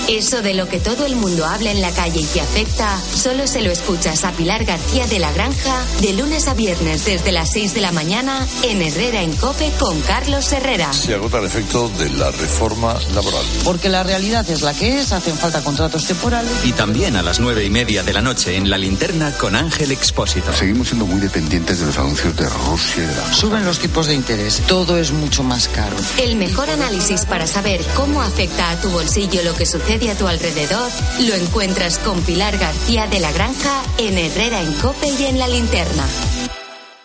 [0.10, 3.46] Eso de lo que todo el mundo habla en la calle y que afecta, solo
[3.46, 7.52] se lo escuchas a Pilar García de la Granja de lunes a viernes desde las
[7.52, 10.92] 6 de la mañana en Herrera en Cope con Carlos Herrera.
[10.94, 13.46] Se agota el efecto de la reforma laboral.
[13.64, 16.52] Porque la realidad es la que es, hacen falta contratos temporales.
[16.64, 19.92] Y también a las nueve y media de la noche en La Linterna con Ángel
[19.92, 20.52] Expósito.
[20.54, 23.32] Seguimos siendo muy dependientes de los anuncios de Rusia y de la...
[23.32, 25.96] Suben los tipos de interés, todo es mucho más caro.
[26.18, 30.28] El mejor análisis para saber cómo afecta a tu bolsillo lo que sucede a tu
[30.28, 30.90] alrededor
[31.20, 35.48] lo encuentras con Pilar García de la Granja en Herrera en Cope y en La
[35.48, 36.06] Linterna.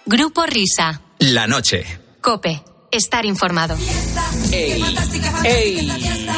[0.06, 1.00] Grupo Risa.
[1.18, 1.84] La noche.
[2.20, 2.62] Cope.
[2.90, 3.76] Estar informado.
[4.52, 5.90] ¡Ey!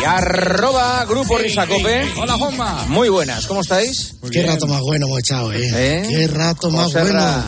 [0.07, 2.13] Arroba Grupo Risacope.
[2.17, 2.85] Hola, Juanma.
[2.89, 4.15] Muy buenas, ¿cómo estáis?
[4.33, 6.07] Qué rato más bueno hemos echado, ¿eh?
[6.09, 7.45] Qué rato más bueno.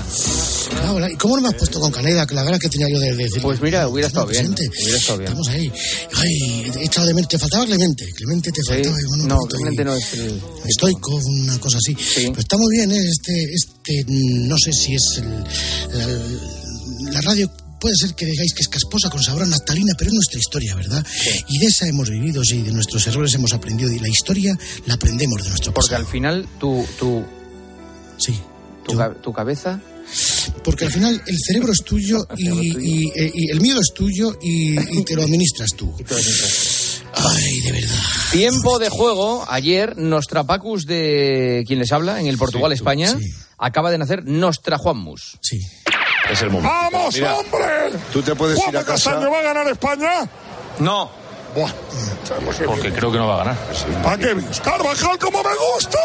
[0.94, 1.08] ¿Verdad?
[1.12, 2.26] ¿Y cómo no me has puesto con Caneda?
[2.26, 3.42] Que la verdad que tenía yo de decir.
[3.42, 4.52] Pues mira, hubiera estado bien.
[4.54, 5.28] Hubiera estado bien.
[5.28, 5.72] Estamos ahí.
[6.14, 7.28] Ay, he echado de menos.
[7.28, 8.06] Te faltaba Clemente.
[8.14, 8.96] Clemente te faltaba.
[9.08, 10.40] bueno, No, pues realmente no es el...
[10.66, 11.96] Estoico, una cosa así.
[12.16, 12.98] Pero está muy bien, ¿eh?
[13.08, 15.44] Este, este, no sé si es el-
[15.98, 17.50] la, la radio.
[17.80, 20.74] Puede ser que digáis que es casposa con sabor a naftalina, pero es nuestra historia,
[20.74, 21.04] ¿verdad?
[21.48, 23.92] Y de esa hemos vivido, sí, de nuestros errores hemos aprendido.
[23.92, 26.04] Y la historia la aprendemos de nuestro Porque pasado.
[26.06, 26.84] al final tu...
[26.98, 27.24] tu
[28.18, 28.38] sí.
[28.84, 29.80] Tu, tu cabeza...
[30.64, 34.36] porque al final el cerebro es tuyo y, y- eh, y el miedo es tuyo
[34.42, 35.94] y, y te lo administras tú.
[37.14, 37.96] Ay, de verdad.
[38.32, 39.44] Tiempo de juego.
[39.48, 43.16] Ayer, Nostrapacus de quien les habla, en el Portugal-España,
[43.58, 45.38] acaba de nacer Nostra Juanmus.
[45.40, 45.60] Sí.
[46.30, 46.68] Es el momento.
[46.92, 47.98] ¡Vamos, Mira, hombre!
[48.12, 49.10] Tú te puedes ir ¿Juanma a casa.
[49.10, 50.28] Castaño va a ganar España?
[50.78, 51.10] No.
[51.54, 51.72] Buah.
[52.66, 53.56] Porque creo que no va a ganar.
[54.02, 54.60] ¿Para qué ves?
[54.60, 55.98] Carvajal, como me gusta.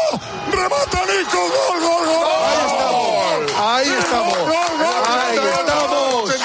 [0.50, 1.38] Remata Nico.
[1.38, 3.46] Gol, gol, gol.
[3.62, 4.38] Ahí estamos.
[4.38, 5.04] Gol, gol, gol.
[5.08, 6.28] Ahí estamos.
[6.28, 6.36] De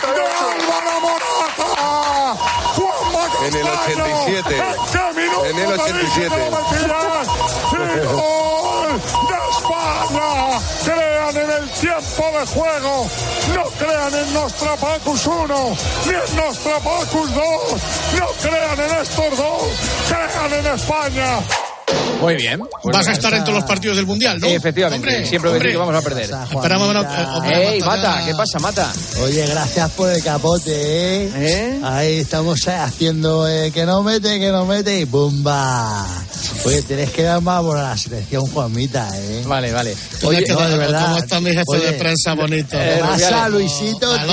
[0.69, 2.35] Álvaro Morata.
[2.75, 4.03] Juanma En el Castaño.
[4.03, 4.57] 87.
[4.57, 6.29] ¿En qué minuto En el te dije 87.
[6.29, 7.27] que lo metías?
[7.71, 7.73] ¡Y
[8.05, 8.91] gol
[9.29, 10.29] de España!
[10.83, 13.07] Crean en el tiempo de juego.
[13.55, 17.43] No crean en Nostrapacus 1 ni en Nostrapacus 2.
[18.19, 19.63] No crean en estos dos.
[20.07, 21.39] Crean en España.
[22.21, 22.59] Muy bien.
[22.83, 24.47] Pues Vas a estar en todos los partidos del Mundial, ¿no?
[24.47, 25.07] Efectivamente.
[25.07, 25.77] Hombre, Siempre que hombre.
[25.77, 26.29] vamos a perder.
[27.45, 28.21] Eh, ¡Ey, Mata!
[28.25, 28.91] ¿Qué pasa, Mata?
[29.23, 30.71] Oye, gracias por el capote,
[31.27, 31.79] ¿eh?
[31.83, 36.05] Ahí estamos eh, haciendo eh, que no mete, que no mete y ¡bumba!
[36.65, 39.43] Oye, tenés que dar más por la selección, Juanmita, ¿eh?
[39.45, 39.95] Vale, vale.
[40.23, 41.05] Oye, no, de verdad.
[41.05, 42.77] ¿Cómo está mi jefe Oye, de prensa bonito?
[42.77, 44.25] ¿Qué pasa, Luisito, tío?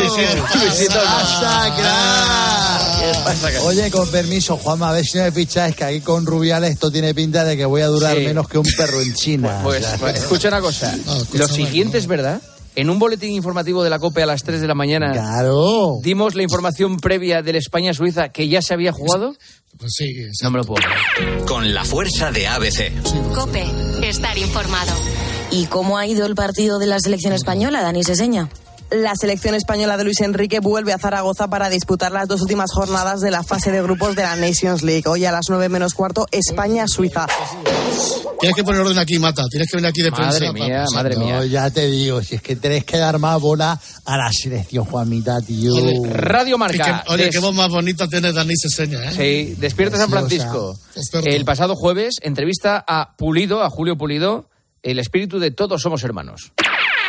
[0.00, 0.78] Luisito.
[0.78, 3.62] ¿Qué pasa, crack?
[3.64, 6.90] Oye, con permiso, Juanma, a ver si no me picháis que aquí con Rubiales esto
[6.90, 8.22] tiene pinta de que voy a durar Sí.
[8.24, 9.60] menos que un perro en China.
[9.62, 10.94] Pues, O sea, pues, escucha una cosa.
[11.32, 12.40] Lo siguiente es verdad.
[12.76, 15.98] En un boletín informativo de la COPE a las 3 de la mañana Claro.
[16.02, 19.36] dimos la información previa del España-Suiza que ya se había jugado.
[19.78, 20.06] Pues sí.
[20.42, 21.44] No me lo puedo creer.
[21.44, 22.92] Con la fuerza de ABC.
[23.34, 23.64] Cope,
[24.02, 24.92] estar informado.
[25.52, 28.48] ¿Y cómo ha ido el partido de la selección española, Dani Seseña?
[28.90, 33.20] La selección española de Luis Enrique vuelve a Zaragoza para disputar las dos últimas jornadas
[33.20, 35.02] de la fase de grupos de la Nations League.
[35.06, 37.26] Hoy a las 9 menos cuarto, España-Suiza.
[38.40, 39.42] Tienes que poner orden aquí, Mata.
[39.50, 40.38] Tienes que venir aquí de prensa.
[40.52, 40.66] pa-
[41.38, 44.84] No, ya te digo, si es que tenés que dar más bola a la selección,
[44.84, 45.74] Juanmita, tío.
[46.12, 47.02] Radio Marca.
[47.04, 49.12] que- oye, Des- qué voz más bonita tiene Dani Seseña, ¿eh?
[49.16, 50.10] Sí, Despierta San.
[50.10, 50.78] Francisco.
[51.24, 54.46] El pasado jueves, entrevista a Pulido, a Julio Pulido,
[54.84, 56.52] el espíritu de todos somos hermanos.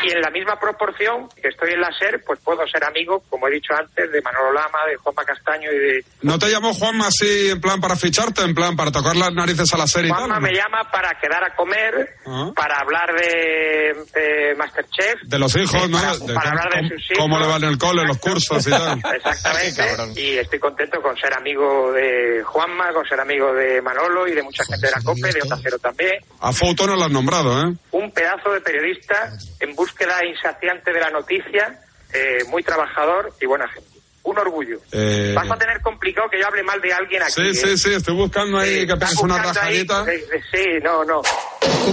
[0.05, 3.47] Y en la misma proporción que estoy en la SER, pues puedo ser amigo, como
[3.47, 6.05] he dicho antes, de Manolo Lama, de Juanma Castaño y de...
[6.21, 9.73] ¿No te llamó Juanma así en plan para ficharte, en plan para tocar las narices
[9.73, 10.25] a la serie y tal?
[10.25, 12.51] Juanma me llama para quedar a comer, Ah.
[12.55, 15.21] para hablar de, de Masterchef.
[15.23, 15.97] De los hijos, ¿no?
[15.99, 17.17] Para, De para hablar de sus hijos.
[17.19, 18.99] cómo le van en el cole, los cursos y tal.
[19.15, 20.21] Exactamente.
[20.21, 24.43] y estoy contento con ser amigo de Juanma, con ser amigo de Manolo y de
[24.43, 26.13] mucha gente de la COPE, de Onda Cero también.
[26.41, 27.73] A Fouto no lo has nombrado, ¿eh?
[27.91, 31.79] Un pedazo de periodista en búsqueda insaciante de la noticia,
[32.13, 33.89] eh, muy trabajador y buena gente.
[34.23, 34.79] Un orgullo.
[34.91, 37.33] Eh, Vas a tener complicado que yo hable mal de alguien aquí.
[37.33, 37.53] Sí, ¿eh?
[37.53, 40.05] sí, sí, estoy buscando ahí que pegues una ahí- rajadita.
[40.11, 41.21] eh, eh, Sí, no, no.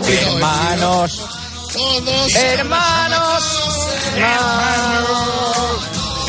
[0.09, 1.19] Hermanos.
[1.73, 2.35] Todos.
[2.35, 3.45] Hermanos.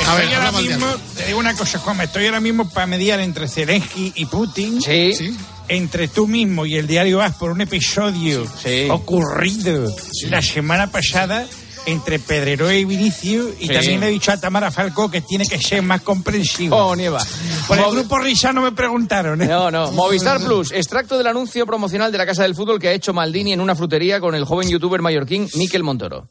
[0.07, 3.19] A ver, Estoy ahora mismo, te digo una cosa, Juanma, estoy ahora mismo para mediar
[3.21, 4.82] entre Zelensky y Putin.
[4.82, 5.38] Sí.
[5.69, 8.45] Entre tú mismo y el diario AS por un episodio
[8.91, 9.89] ocurrido
[10.30, 11.47] la semana pasada
[11.86, 13.74] entre Pedrero y Vinicius y Sí.
[13.74, 16.76] también le he dicho a Tamara Falco que tiene que ser más comprensivo.
[16.76, 17.20] Oh, nieva.
[17.68, 19.42] Por el grupo Risa no me preguntaron.
[19.42, 19.48] ¿eh?
[19.48, 19.92] No, no.
[19.92, 23.54] Movistar Plus, extracto del anuncio promocional de la Casa del Fútbol que ha hecho Maldini
[23.54, 26.28] en una frutería con el joven youtuber mallorquín Miquel Montoro.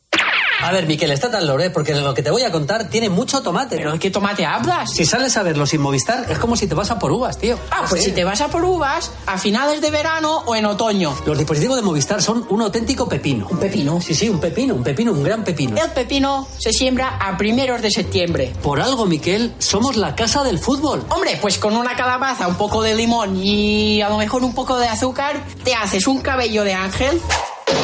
[0.64, 3.42] A ver, Miquel, está tan lore, porque lo que te voy a contar tiene mucho
[3.42, 3.76] tomate.
[3.76, 4.90] ¿Pero de qué tomate hablas?
[4.92, 7.58] Si sales a verlo sin Movistar, es como si te vas a por uvas, tío.
[7.70, 8.10] Ah, pues Sí.
[8.10, 11.14] si te vas a por uvas, a finales de verano o en otoño.
[11.26, 13.48] Los dispositivos de Movistar son un auténtico pepino.
[13.50, 14.00] ¿Un pepino?
[14.00, 15.76] Sí, sí, un pepino, un pepino, un gran pepino.
[15.82, 18.52] El pepino se siembra a primeros de septiembre.
[18.62, 21.04] Por algo, Miquel, somos la casa del fútbol.
[21.08, 24.78] Hombre, pues con una calabaza, un poco de limón y a lo mejor un poco
[24.78, 27.20] de azúcar, te haces un cabello de ángel.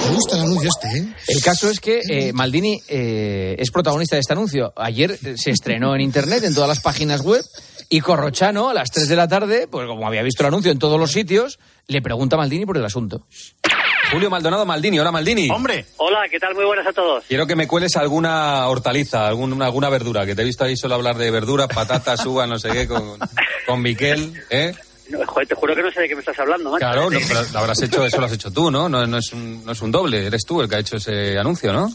[0.07, 1.09] Me gusta el anuncio este, ¿eh?
[1.29, 4.73] El caso es que eh, Maldini eh, es protagonista de este anuncio.
[4.77, 7.45] Ayer eh, se estrenó en internet, en todas las páginas web,
[7.89, 10.79] y Corrochano, a las 3 de la tarde, pues como había visto el anuncio en
[10.79, 13.23] todos los sitios, le pregunta a Maldini por el asunto.
[14.11, 15.51] Julio Maldonado Maldini, hola Maldini.
[15.51, 15.85] Hombre.
[15.99, 16.55] Hola, ¿qué tal?
[16.55, 17.25] Muy buenas a todos.
[17.29, 20.95] Quiero que me cueles alguna hortaliza, algún- alguna verdura, que te he visto ahí solo
[20.95, 23.19] hablar de verduras, patatas, uvas, no sé qué, con,
[23.67, 24.75] con Miquel, ¿eh?
[25.39, 26.81] Joder, te juro que no sé de qué me estás hablando, macho.
[26.81, 28.89] Claro, no, pero lo habrás hecho, eso lo has hecho tú, ¿no?
[28.89, 31.39] No, no, es un, no es un doble, eres tú el que ha hecho ese
[31.39, 31.89] anuncio, ¿no?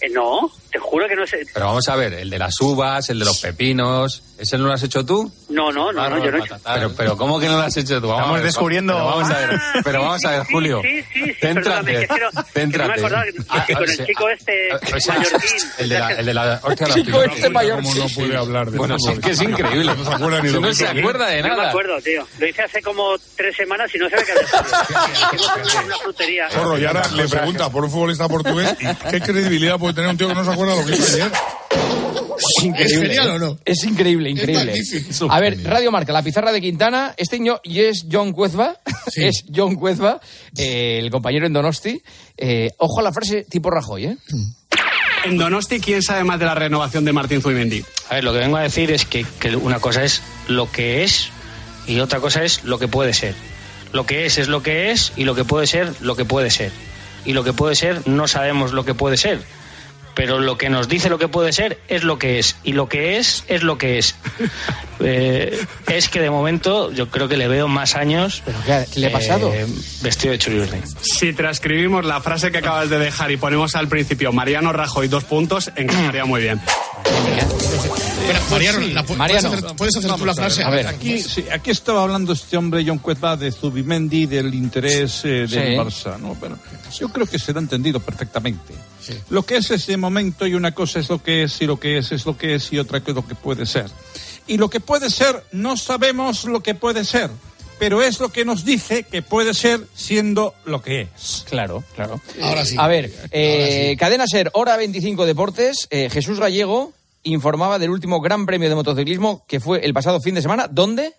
[0.00, 1.44] Eh, no, te juro que no sé.
[1.52, 4.72] Pero vamos a ver, el de las uvas, el de los pepinos, ¿ese no lo
[4.72, 5.30] has hecho tú?
[5.48, 6.56] No, No, no, no, no, yo no he hecho.
[6.64, 8.08] Pero, pero ¿cómo que no lo has hecho tú?
[8.08, 10.80] Vamos Estamos a ver, descubriendo- Pero vamos a ver, pero vamos a ver, Julio.
[10.82, 12.92] Sí, sí, sí, Céntrate, perdóname, que quiero- que no me céntrate.
[13.00, 16.34] acordaba que- Ah, con el chico este o sea, mallorquín, El de la, el de
[16.34, 17.82] la hostia, la Chico este mayor.
[17.82, 19.94] ¿Cómo no puede hablar de Bueno, sí que es increíble.
[19.96, 21.56] No se acuerda ni no que se acuerda de nada.
[21.56, 22.26] No me acuerdo, tío.
[22.38, 25.84] Lo hice hace como tres semanas y no sabe qué hacer.
[25.84, 26.50] una frutería.
[26.50, 28.74] Zorro, y ahora le pregunta por un futbolista portugués
[29.10, 31.30] qué credibilidad puede tener un tío que no se acuerda lo que hizo ayer.
[32.38, 32.84] Es increíble.
[32.94, 33.30] ¿Es genial ¿eh?
[33.32, 33.58] o no?
[33.64, 34.74] Es increíble, increíble.
[35.28, 37.14] A ver, Radio Marca, la pizarra de Quintana.
[37.16, 38.76] Este ño- y es John Cuezba.
[39.16, 40.20] Es John Cuezba,
[40.56, 42.02] eh, el compañero en Donosti.
[42.36, 44.16] Eh, ojo a la frase tipo Rajoy, ¿eh?
[45.24, 47.84] En Donosti, ¿quién sabe más de la renovación de Martín Zubimendi?
[48.08, 51.02] A ver, lo que vengo a decir es que, que una cosa es lo que
[51.02, 51.30] es
[51.86, 53.34] y otra cosa es lo que puede ser.
[53.92, 56.50] Lo que es es lo que es y lo que puede ser lo que puede
[56.50, 56.70] ser.
[57.24, 59.40] Y lo que puede ser no sabemos lo que puede ser.
[60.18, 62.56] Pero lo que nos dice lo que puede ser es lo que es.
[62.64, 64.16] Y lo que es es lo que es.
[65.00, 68.42] Eh, es que de momento yo creo que le veo más años.
[68.44, 69.54] ¿Pero qué, qué le ha pasado?
[69.54, 69.64] eh,
[70.02, 70.68] vestido de churri
[71.02, 75.22] Si transcribimos la frase que acabas de dejar y ponemos al principio Mariano Rajoy dos
[75.22, 76.60] puntos, encajaría muy bien.
[77.08, 79.48] Espera, Mariano, la pu- Mariano.
[79.50, 80.62] ¿puedes hacer, puedes hacer tú la frase?
[80.62, 80.86] A ver.
[80.86, 85.48] Aquí, sí, aquí estaba hablando este hombre, John Cuezba, de Zubimendi, del interés eh, del
[85.48, 85.56] Sí.
[85.58, 86.18] Barça.
[86.18, 86.34] ¿no?
[86.34, 86.58] Bueno,
[86.98, 88.74] yo creo que se lo ha entendido perfectamente.
[89.30, 91.98] Lo que es ese momento y una cosa es lo que es y lo que
[91.98, 93.86] es es lo que es y otra que es lo que puede ser.
[94.46, 97.30] Y lo que puede ser, no sabemos lo que puede ser,
[97.78, 101.44] pero es lo que nos dice que puede ser siendo lo que es.
[101.48, 102.20] Claro, claro.
[102.42, 102.76] Ahora sí.
[102.78, 105.86] A ver, eh, Cadena Ser, hora 25 Deportes.
[105.90, 106.92] eh, Jesús Gallego
[107.22, 110.68] informaba del último Gran Premio de Motociclismo que fue el pasado fin de semana.
[110.70, 111.12] ¿Dónde?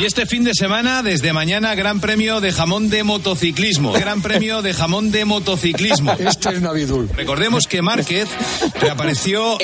[0.00, 3.92] Y este fin de semana, desde mañana, Gran Premio de Jamón de Motociclismo.
[3.92, 6.12] Gran Premio de Jamón de Motociclismo.
[6.18, 7.08] Este es Navidul.
[7.16, 8.28] Recordemos que Márquez
[8.80, 9.58] reapareció.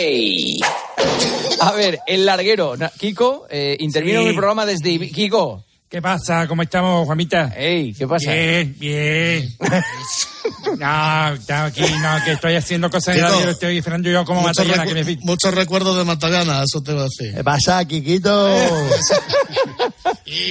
[1.60, 2.74] A ver, el larguero.
[2.98, 4.24] Kiko, eh, intervino Sí.
[4.24, 5.64] en el programa desde Kiko.
[5.88, 6.48] ¿Qué pasa?
[6.48, 7.54] ¿Cómo estamos, Juanita?
[7.56, 8.32] Ey, ¿qué pasa?
[8.32, 9.56] Bien, bien.
[10.78, 14.94] No, aquí, no, que estoy haciendo cosas en radio, estoy esperando yo como Matallana recu-
[14.94, 17.34] que me muchos recuerdos de Matallana, eso te va a decir.
[17.34, 18.48] ¿Qué pasa, Kikito?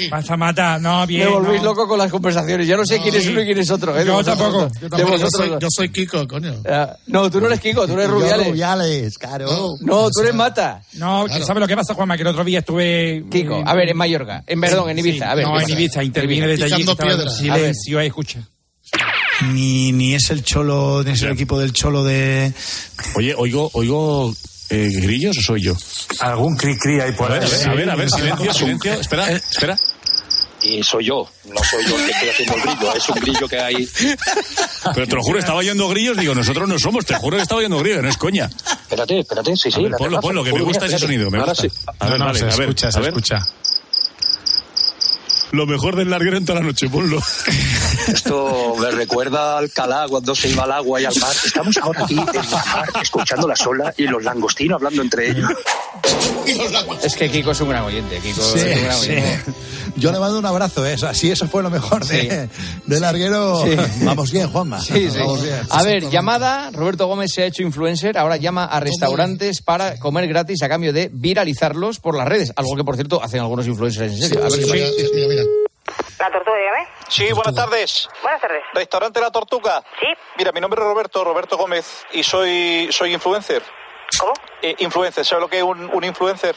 [0.09, 1.25] Pasa mata, no, bien.
[1.25, 1.69] Me volvéis no.
[1.69, 2.67] loco con las conversaciones.
[2.67, 3.97] Ya no sé quién es uno y quién es otro.
[3.97, 4.05] ¿eh?
[4.05, 6.53] Yo tampoco, yo De tampoco, Yo vosotros soy, yo Kiko, coño.
[6.67, 8.47] Ah, no, tú no eres Kiko, tú eres Yo, Rubiales.
[8.47, 9.75] Rubiales, claro.
[9.81, 10.81] No, tú eres Mata.
[10.93, 12.15] No, que ¿sabes lo que pasa, Juanma?
[12.15, 13.25] Que el otro día estuve...
[13.29, 14.43] Kiko, a ver, en Mallorca.
[14.47, 15.25] En, perdón, en Ibiza.
[15.25, 15.69] Sí, A ver, no, ¿qué en?
[15.71, 16.75] Ibiza, interviene desde allí.
[16.83, 17.53] Picando que estaba en piedra.
[17.53, 17.63] A ver.
[17.65, 18.39] Silencio, ahí, escucha.
[19.41, 22.53] Ni, ni es el cholo, ni es el equipo del cholo de.
[23.15, 24.33] Oye, oigo, oigo
[24.69, 25.75] eh, grillos o soy yo.
[26.19, 27.39] Algún cri cri ahí por ahí.
[27.65, 28.93] a ver, a ver, silencio, silencio.
[28.93, 29.77] Espera, espera.
[30.61, 33.47] Y soy yo, no soy yo el que estoy haciendo el grillo, es un grillo
[33.47, 33.87] que hay.
[34.95, 36.17] Pero te lo juro, estaba oyendo grillos.
[36.17, 38.49] Digo, nosotros no somos, te juro que estaba oyendo grillos, no es coña.
[38.65, 39.83] Espérate, espérate, sí, A sí.
[39.83, 41.69] ver, ponlo, ponlo, que me gusta ese sonido, me Ahora gusta.
[41.69, 41.75] sí.
[41.99, 43.09] A ver, no, no, vale, se a ver, escucha, a se ver.
[43.09, 43.45] escucha.
[45.55, 47.17] Lo mejor del larguero en toda la noche, ponlo.
[48.07, 51.31] Esto me recuerda a Alcalá cuando se iba al agua y al mar.
[51.45, 55.49] Estamos ahora aquí en el mar, escuchando la sola y los langostinos hablando entre ellos.
[57.01, 58.19] Es que Kiko es un gran oyente.
[58.19, 59.11] Kiko Sí, es un gran sí.
[59.11, 59.39] oyente.
[59.95, 60.95] Yo le mando un abrazo, ¿eh?
[60.95, 62.49] O sea, sí, eso fue lo mejor de,
[62.85, 63.63] de larguero.
[63.65, 63.77] Sí.
[64.03, 64.81] Vamos bien, Juanma.
[64.81, 65.19] Sí, sí.
[65.19, 65.55] Vamos bien.
[65.69, 66.69] A ver, llamada.
[66.71, 68.17] Roberto Gómez se ha hecho influencer.
[68.17, 72.51] Ahora llama a restaurantes para comer gratis a cambio de viralizarlos por las redes.
[72.57, 74.43] Algo que, por cierto, hacen algunos influencers en serio.
[74.45, 75.43] A ver, Mira, mira, mira.
[76.25, 76.87] La tortuga, dígame.
[77.07, 78.09] Sí, buenas tardes.
[78.23, 78.63] Buenas tardes.
[78.73, 79.83] Restaurante La Tortuga.
[79.99, 80.07] Sí.
[80.37, 83.61] Mira, mi nombre es Roberto, Roberto Gómez, y soy, soy influencer.
[84.19, 84.33] ¿Cómo?
[84.63, 86.55] Eh, influencer, ¿sabes lo que es un, un influencer?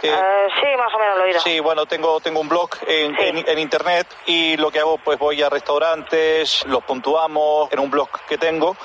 [0.00, 1.40] Que- Eh, sí, más o menos lo he oído.
[1.40, 5.18] Sí, bueno, tengo, tengo un blog en, en- en internet y lo que hago, pues
[5.18, 8.76] voy a restaurantes, los puntuamos en un blog que tengo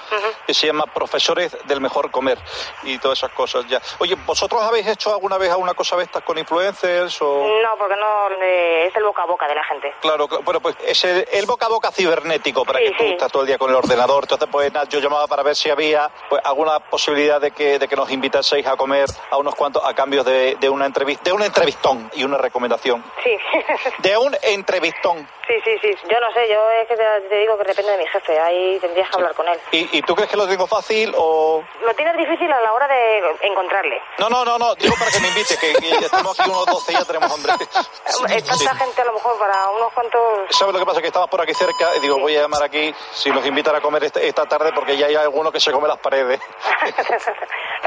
[0.45, 2.37] que se llama Profesores del Mejor Comer
[2.83, 3.81] y todas esas cosas ya.
[3.99, 7.47] Oye, ¿vosotros habéis hecho alguna vez alguna cosa de estas con influencers o...?
[7.61, 9.93] No, porque no eh, es el boca a boca de la gente.
[10.01, 13.03] Claro, cl- bueno, pues es el, el boca a boca cibernético, para Sí, que tú
[13.03, 13.09] sí.
[13.11, 14.23] estás todo el día con el ordenador.
[14.23, 17.87] Entonces, pues nada, yo llamaba para ver si había pues, alguna posibilidad de que, de
[17.87, 21.31] que nos invitaseis a comer a unos cuantos a cambio de, de una entrevista, de
[21.31, 23.03] un entrevistón y una recomendación.
[23.23, 23.37] Sí.
[23.99, 25.27] De un entrevistón.
[25.47, 25.95] sí, sí, sí.
[26.09, 28.39] Yo no sé, yo es que te, te digo que depende de mi jefe.
[28.39, 29.59] Ahí tendrías que hablar con él.
[29.71, 31.63] ¿Y, y tú crees que lo tengo fácil o...?
[31.85, 34.01] Lo tienes difícil a la hora de encontrarle.
[34.17, 36.91] No, no, no, no, digo para que me invite, que, que estamos aquí unos 12
[36.91, 37.53] y ya tenemos hambre.
[37.53, 38.67] Está Sí.
[38.67, 40.21] gente a lo mejor para unos cuantos...
[40.49, 41.01] ¿Sabes lo que pasa?
[41.01, 43.81] Que estamos por aquí cerca y digo, voy a llamar aquí si nos invitan a
[43.81, 46.39] comer este- esta tarde porque ya hay alguno que se come las paredes.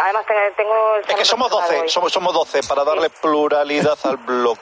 [0.02, 0.96] Además te- tengo...
[1.06, 4.58] Es que somos 12, somos, somos 12 para darle darle pluralidad al blog.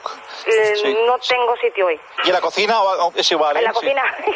[0.47, 0.97] Eh, Sí.
[1.07, 2.01] No tengo sitio hoy.
[2.25, 3.57] ¿Y en la cocina o- o- es igual?
[3.57, 3.67] En ¿eh?
[3.67, 3.75] la Sí.
[3.75, 4.03] cocina.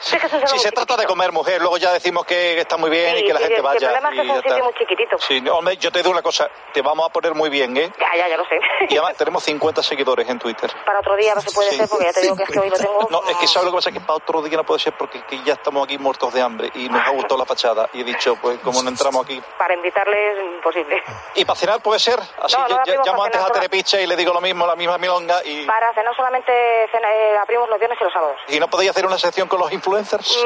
[0.00, 3.24] Sí, Si se trata de comer, mujer, luego ya decimos que está muy bien y
[3.24, 3.78] que la gente vaya.
[3.92, 5.18] El problema es que es un ya sitio muy chiquitito.
[5.18, 7.90] Sí, hombre, yo te digo una cosa, te vamos a poner muy bien, ¿eh?
[7.98, 8.60] Ya, ya, ya lo sé.
[8.88, 10.70] Y además tenemos 50 seguidores en Twitter.
[10.84, 12.70] Para otro día no se puede ser porque ya te digo que es que hoy
[12.70, 12.98] lo tengo.
[13.10, 15.22] No, es que sabes lo que pasa, que para otro día no puede ser porque
[15.24, 17.88] que ya estamos aquí muertos de hambre y nos ha gustado la fachada.
[17.92, 19.42] Y he dicho, pues como no entramos aquí.
[19.58, 21.02] Para invitarles, imposible.
[21.34, 22.20] ¿Y para cenar puede ser?
[22.42, 23.60] Así No, no ya- ya- llamo para antes a.
[23.60, 25.64] Terepicha y le digo lo mismo, la misma milonga y...
[25.66, 26.52] Para cenar solamente
[26.92, 28.36] cena- eh, abrimos los viernes y los sábados.
[28.48, 30.44] ¿Y no podéis hacer una sección con los influencers?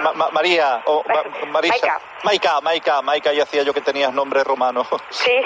[0.00, 2.00] Ma- Ma- María, o Ma- Marisa.
[2.24, 4.86] Maika, Maika, Maika, ya hacía yo que tenías nombre romano.
[5.10, 5.40] Sí.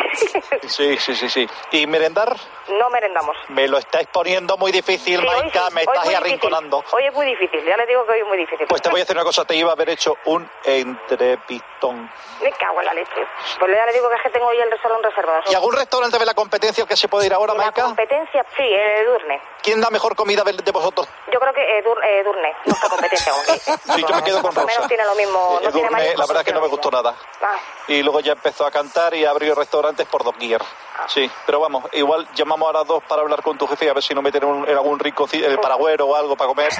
[0.68, 1.49] Sí, sí, sí, sí.
[1.72, 2.34] ¿Y merendar?
[2.68, 3.34] no merendamos.
[3.49, 6.76] Me lo estáis poniendo muy difícil, Sí, hoy Maika, sí, me hoy estás arrinconando.
[6.78, 6.99] difícil.
[6.99, 8.66] Hoy es muy difícil, ya le digo que hoy es muy difícil.
[8.66, 12.11] Pues te voy a decir una cosa, te iba a haber hecho un entrepistón.
[12.42, 13.26] Me cago en la leche.
[13.59, 15.42] Pues ya le digo que es que tengo hoy el salón reservado.
[15.51, 17.82] ¿Y algún restaurante de la competencia que se puede ir ahora, La Maika?
[17.84, 19.40] competencia, sí, eh, Edurne.
[19.62, 21.09] ¿Quién da mejor comida de, vosotros?
[21.32, 23.72] Yo creo que Edur, Edurne, nuestra competencia, como que dice.
[23.94, 24.74] Sí, yo me quedo con Más o Rosa.
[24.74, 25.39] menos tiene lo mismo.
[25.39, 27.14] No Eh, tiene Edurne, mariscos, la verdad es que no me tiene gustó nada.
[27.43, 27.57] Ah,
[27.89, 30.61] Y luego ya empezó a cantar y abrió restaurantes por doquier.
[31.07, 33.93] Sí, pero vamos, igual llamamos a las dos para hablar con tu jefe y a
[33.95, 36.72] ver si nos meten en, algún rico el paragüero o algo para comer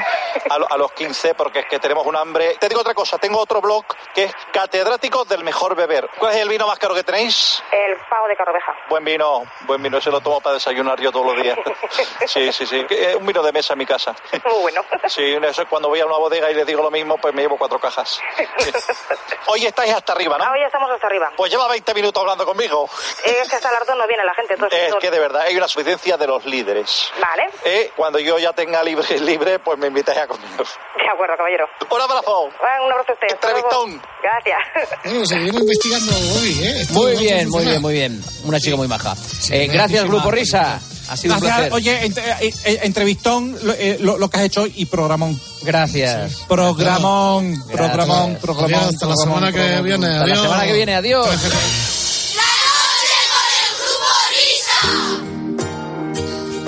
[0.51, 2.57] a, lo- a los 15, porque es que tenemos un hambre.
[2.59, 3.85] Te digo otra cosa, tengo otro blog
[4.15, 6.11] que es Catedráticos del Mejor Beber.
[6.19, 7.63] ¿Cuál es el vino más caro que tenéis?
[7.71, 8.75] el pavo de Carroveja.
[8.89, 11.57] Buen vino, buen vino, se lo tomo para desayunar yo todos los días.
[12.27, 12.85] Sí, sí, sí.
[13.19, 14.15] Un vino de mesa en mi casa.
[14.45, 14.83] Muy bueno.
[15.07, 17.43] Sí, eso es cuando voy a una bodega y les digo lo mismo, pues me
[17.49, 18.21] llevo cuatro cajas.
[18.37, 18.45] Sí.
[19.47, 20.45] Hoy estáis hasta arriba, ¿no?
[20.45, 21.31] Ah, hoy estamos hasta arriba.
[21.35, 22.87] Pues lleva 20 minutos hablando conmigo.
[23.25, 24.55] Es que hasta las dos no viene la gente.
[24.55, 27.11] Entonces, Es que de verdad hay una suficiencia de los líderes.
[27.21, 30.49] Vale, Eh, Cuando yo ya tenga libre, libre pues me invitáis a comer.
[30.51, 31.67] de acuerdo, caballero.
[31.91, 32.45] Un abrazo.
[32.45, 33.29] Un abrazo a usted.
[33.31, 34.03] Entrevistón.
[34.23, 34.59] Gracias.
[35.05, 36.81] Bueno, seguimos investigando hoy, ¿eh?
[36.83, 38.21] Esto Muy bien, muy bien, muy bien.
[38.45, 39.13] Una chica muy maja.
[39.51, 40.79] Eh, gracias, gracias, Grupo Risa.
[41.09, 41.69] Ha sido un Gracias.
[41.69, 41.73] placer.
[41.73, 45.39] Oye, ent- eh, eh, entrevistón, lo, eh, lo- lo que has hecho hoy y programón.
[45.63, 46.35] Gracias.
[46.49, 47.77] Programón, Gracias.
[47.77, 48.75] programón, programón.
[48.75, 50.07] Adiós, hasta la programón, semana que viene.
[50.07, 50.43] Hasta la Adiós.
[50.43, 50.95] semana que viene.
[50.95, 51.29] Adiós.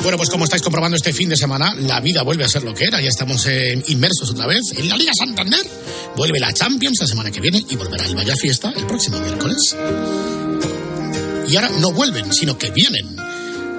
[0.03, 2.73] Bueno, pues como estáis comprobando este fin de semana, la vida vuelve a ser lo
[2.75, 3.01] que era.
[3.01, 5.61] Ya estamos eh, inmersos otra vez en la Liga Santander.
[6.17, 9.77] Vuelve la Champions la semana que viene y volverá el Vaya Fiesta el próximo miércoles.
[11.49, 13.15] Y ahora no vuelven, sino que vienen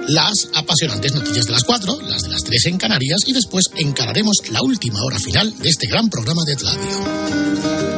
[0.08, 4.36] las apasionantes noticias de las 4, las de las 3 en Canarias y después encararemos
[4.50, 7.92] la última hora final de este gran programa de radio.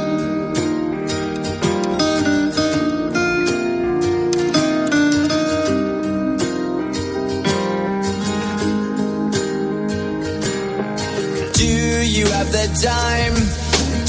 [12.06, 13.34] You have the time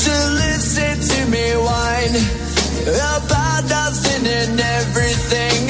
[0.06, 2.16] to listen to me whine
[2.86, 5.65] about nothing and everything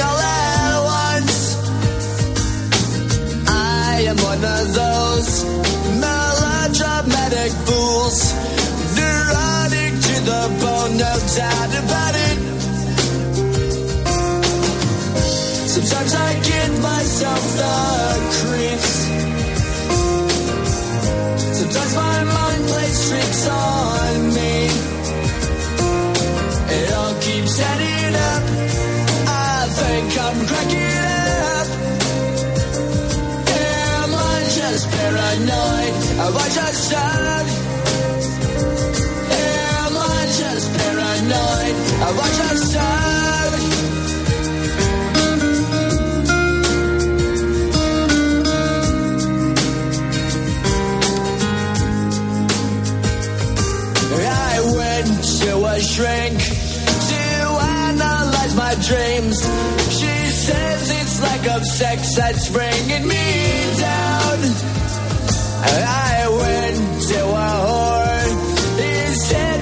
[36.89, 37.47] Died?
[39.31, 41.75] Am I just paranoid?
[42.05, 43.53] I just died?
[54.27, 56.39] I went to a shrink
[57.09, 57.23] to
[57.89, 59.41] analyze my dreams.
[59.89, 63.54] She says it's lack of sex that's bringing me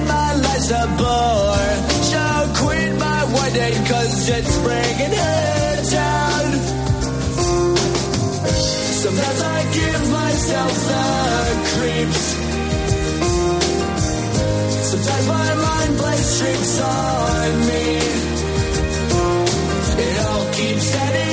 [0.08, 1.74] my life's a bore.
[2.10, 2.24] So
[2.58, 3.24] quit my
[4.36, 5.14] it's bringing
[5.90, 6.44] down.
[9.02, 11.04] Sometimes I give myself the
[11.72, 12.24] creeps.
[14.90, 17.84] Sometimes my mind plays tricks on me.
[20.06, 21.23] It all keeps adding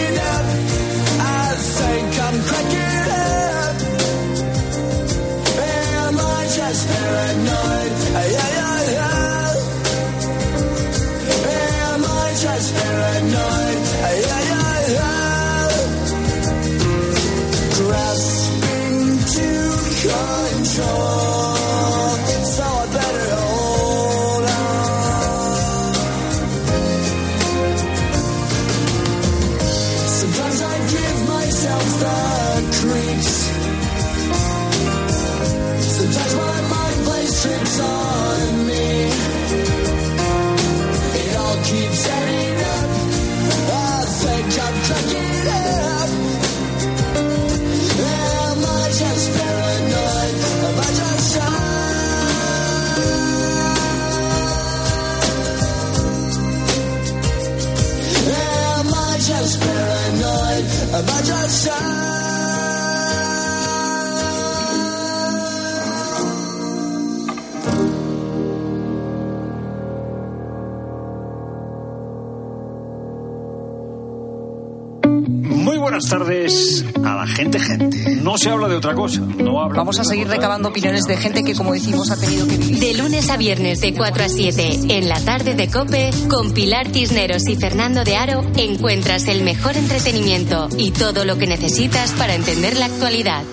[76.21, 78.15] tardes a la gente, gente.
[78.17, 79.21] No se habla de otra cosa.
[79.21, 82.79] No Vamos a seguir recabando opiniones de gente que, como decimos, ha tenido que vivir.
[82.79, 86.87] De lunes a viernes de 4 a 7 en la tarde de Cope con Pilar
[86.89, 92.35] Cisneros y Fernando de Aro encuentras el mejor entretenimiento y todo lo que necesitas para
[92.35, 93.43] entender la actualidad.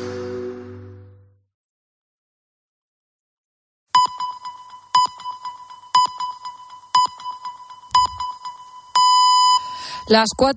[10.08, 10.46] Las cuatro